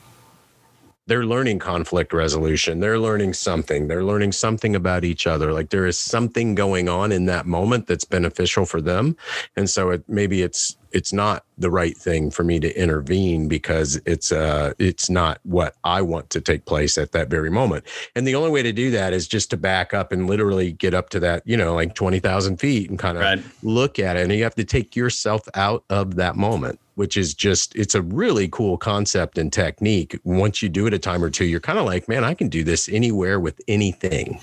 [1.10, 2.78] They're learning conflict resolution.
[2.78, 3.88] They're learning something.
[3.88, 5.52] They're learning something about each other.
[5.52, 9.16] Like there is something going on in that moment that's beneficial for them.
[9.56, 14.00] And so it maybe it's it's not the right thing for me to intervene because
[14.06, 17.84] it's uh it's not what I want to take place at that very moment.
[18.16, 20.94] And the only way to do that is just to back up and literally get
[20.94, 23.42] up to that, you know, like 20,000 feet and kind of right.
[23.62, 24.22] look at it.
[24.22, 28.02] And you have to take yourself out of that moment which is just it's a
[28.02, 31.78] really cool concept and technique once you do it a time or two you're kind
[31.78, 34.38] of like man i can do this anywhere with anything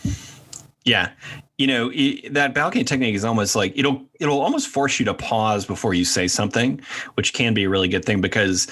[0.88, 1.11] yeah.
[1.57, 5.13] You know it, that balcony technique is almost like it'll it'll almost force you to
[5.13, 6.79] pause before you say something
[7.15, 8.67] which can be a really good thing because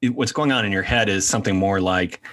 [0.00, 2.26] it, what's going on in your head is something more like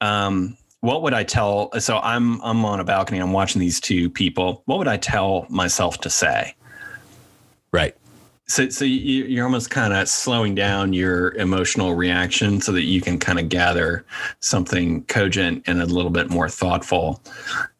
[0.00, 4.08] um, what would i tell so i'm i'm on a balcony i'm watching these two
[4.08, 4.62] people.
[4.64, 6.54] What would i tell myself to say
[8.48, 13.00] So, so you, you're almost kind of slowing down your emotional reaction so that you
[13.00, 14.04] can kind of gather
[14.40, 17.20] something cogent and a little bit more thoughtful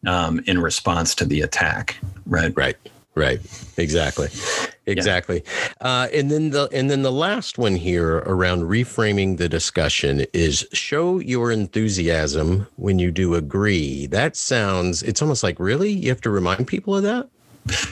[0.05, 2.53] um, in response to the attack, right?
[2.55, 2.75] Right.
[3.15, 3.39] Right.
[3.77, 4.27] Exactly.
[4.85, 5.43] Exactly.
[5.43, 5.87] Yeah.
[5.89, 10.67] Uh, and then the and then the last one here around reframing the discussion is
[10.71, 14.05] show your enthusiasm when you do agree.
[14.05, 17.27] That sounds it's almost like really you have to remind people of that.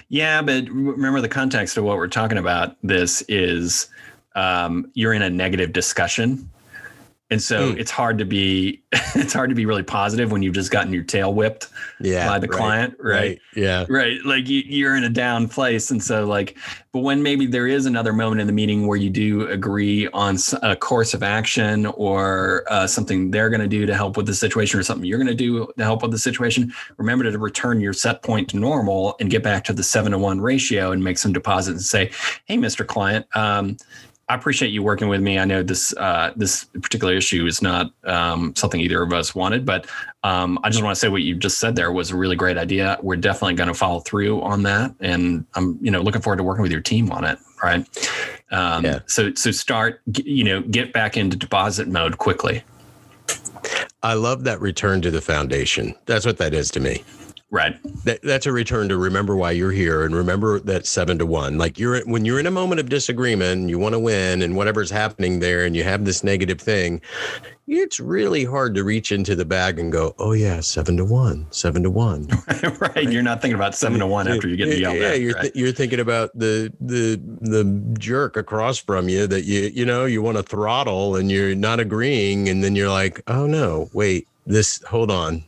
[0.09, 2.77] Yeah, but remember the context of what we're talking about.
[2.83, 3.87] This is
[4.35, 6.49] um, you're in a negative discussion
[7.31, 7.79] and so mm.
[7.79, 8.83] it's hard to be
[9.15, 11.69] it's hard to be really positive when you've just gotten your tail whipped
[11.99, 13.13] yeah, by the right, client right?
[13.13, 13.39] right?
[13.55, 16.57] yeah right like you, are in a down place and so like
[16.91, 20.37] but when maybe there is another moment in the meeting where you do agree on
[20.61, 24.33] a course of action or uh, something they're going to do to help with the
[24.33, 27.81] situation or something you're going to do to help with the situation remember to return
[27.81, 31.03] your set point to normal and get back to the seven to one ratio and
[31.03, 32.11] make some deposits and say
[32.45, 33.75] hey mr client um,
[34.27, 35.37] I appreciate you working with me.
[35.37, 39.65] I know this uh, this particular issue is not um, something either of us wanted,
[39.65, 39.87] but
[40.23, 42.57] um, I just want to say what you just said there was a really great
[42.57, 42.97] idea.
[43.03, 46.43] We're definitely going to follow through on that, and I'm you know looking forward to
[46.43, 47.37] working with your team on it.
[47.63, 47.87] Right.
[48.49, 48.99] Um, yeah.
[49.05, 52.63] So so start you know get back into deposit mode quickly.
[54.01, 55.93] I love that return to the foundation.
[56.05, 57.03] That's what that is to me.
[57.51, 57.77] Right.
[58.05, 61.59] That, that's a return to remember why you're here and remember that seven to one.
[61.59, 64.89] Like you're when you're in a moment of disagreement you want to win and whatever's
[64.89, 67.01] happening there and you have this negative thing,
[67.67, 71.45] it's really hard to reach into the bag and go, oh yeah, seven to one,
[71.51, 72.27] seven to one.
[72.47, 72.81] right.
[72.95, 73.11] right.
[73.11, 75.21] You're not thinking about seven to one after you get yelled yeah, at.
[75.21, 75.41] You're, right?
[75.43, 77.63] th- you're thinking about the the the
[77.99, 81.79] jerk across from you that you you know you want to throttle and you're not
[81.79, 85.43] agreeing and then you're like, oh no, wait, this hold on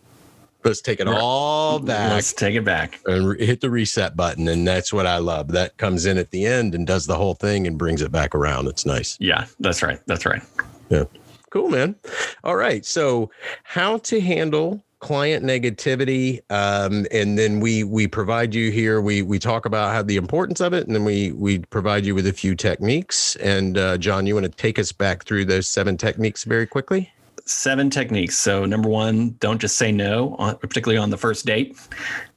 [0.63, 2.11] Let's take it all back.
[2.11, 4.47] Let's take it back and re- hit the reset button.
[4.47, 5.49] And that's what I love.
[5.49, 8.35] That comes in at the end and does the whole thing and brings it back
[8.35, 8.67] around.
[8.67, 9.17] It's nice.
[9.19, 9.99] Yeah, that's right.
[10.07, 10.41] That's right.
[10.89, 11.05] Yeah.
[11.49, 11.95] Cool, man.
[12.43, 12.85] All right.
[12.85, 13.31] So,
[13.63, 19.37] how to handle client negativity um, and then we we provide you here we we
[19.37, 22.33] talk about how the importance of it and then we we provide you with a
[22.33, 26.45] few techniques and uh, john you want to take us back through those seven techniques
[26.45, 27.11] very quickly
[27.49, 28.37] seven techniques.
[28.37, 31.77] So, number one, don't just say no, particularly on the first date.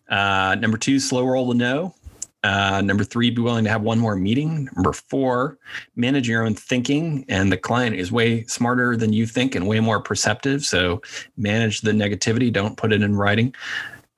[0.08, 1.94] Uh, number two, slow roll the no.
[2.42, 4.68] Uh, number three, be willing to have one more meeting.
[4.74, 5.58] Number four,
[5.94, 7.24] manage your own thinking.
[7.28, 10.64] And the client is way smarter than you think and way more perceptive.
[10.64, 11.02] So
[11.36, 12.50] manage the negativity.
[12.50, 13.54] Don't put it in writing.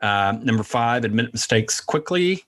[0.00, 2.44] Uh, number five, admit mistakes quickly.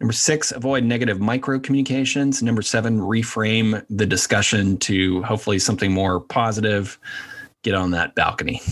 [0.00, 2.42] Number six, avoid negative micro communications.
[2.42, 6.98] Number seven, reframe the discussion to hopefully something more positive
[7.66, 8.62] get on that balcony.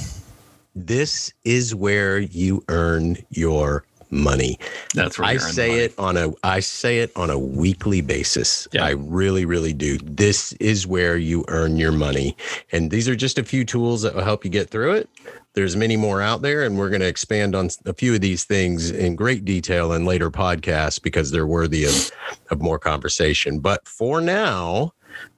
[0.76, 4.56] This is where you earn your money.
[4.94, 8.68] That's where I say it on a I say it on a weekly basis.
[8.72, 8.84] Yeah.
[8.84, 9.98] I really really do.
[9.98, 12.36] This is where you earn your money.
[12.70, 15.08] And these are just a few tools that will help you get through it.
[15.54, 18.44] There's many more out there and we're going to expand on a few of these
[18.44, 22.12] things in great detail in later podcasts because they're worthy of
[22.50, 23.58] of more conversation.
[23.58, 24.92] But for now,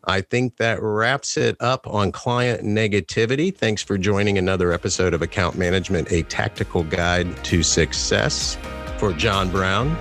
[0.09, 3.53] I think that wraps it up on client negativity.
[3.53, 8.57] Thanks for joining another episode of Account Management, a tactical guide to success.
[8.99, 9.97] For John Brown,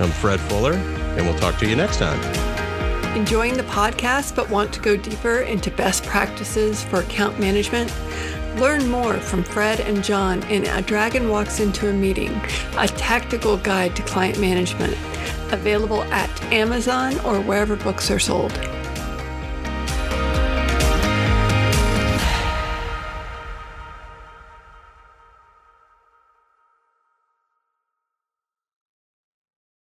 [0.00, 2.20] I'm Fred Fuller, and we'll talk to you next time.
[3.16, 7.94] Enjoying the podcast, but want to go deeper into best practices for account management?
[8.56, 12.34] Learn more from Fred and John in A Dragon Walks Into a Meeting,
[12.76, 14.94] a tactical guide to client management,
[15.52, 18.52] available at Amazon or wherever books are sold.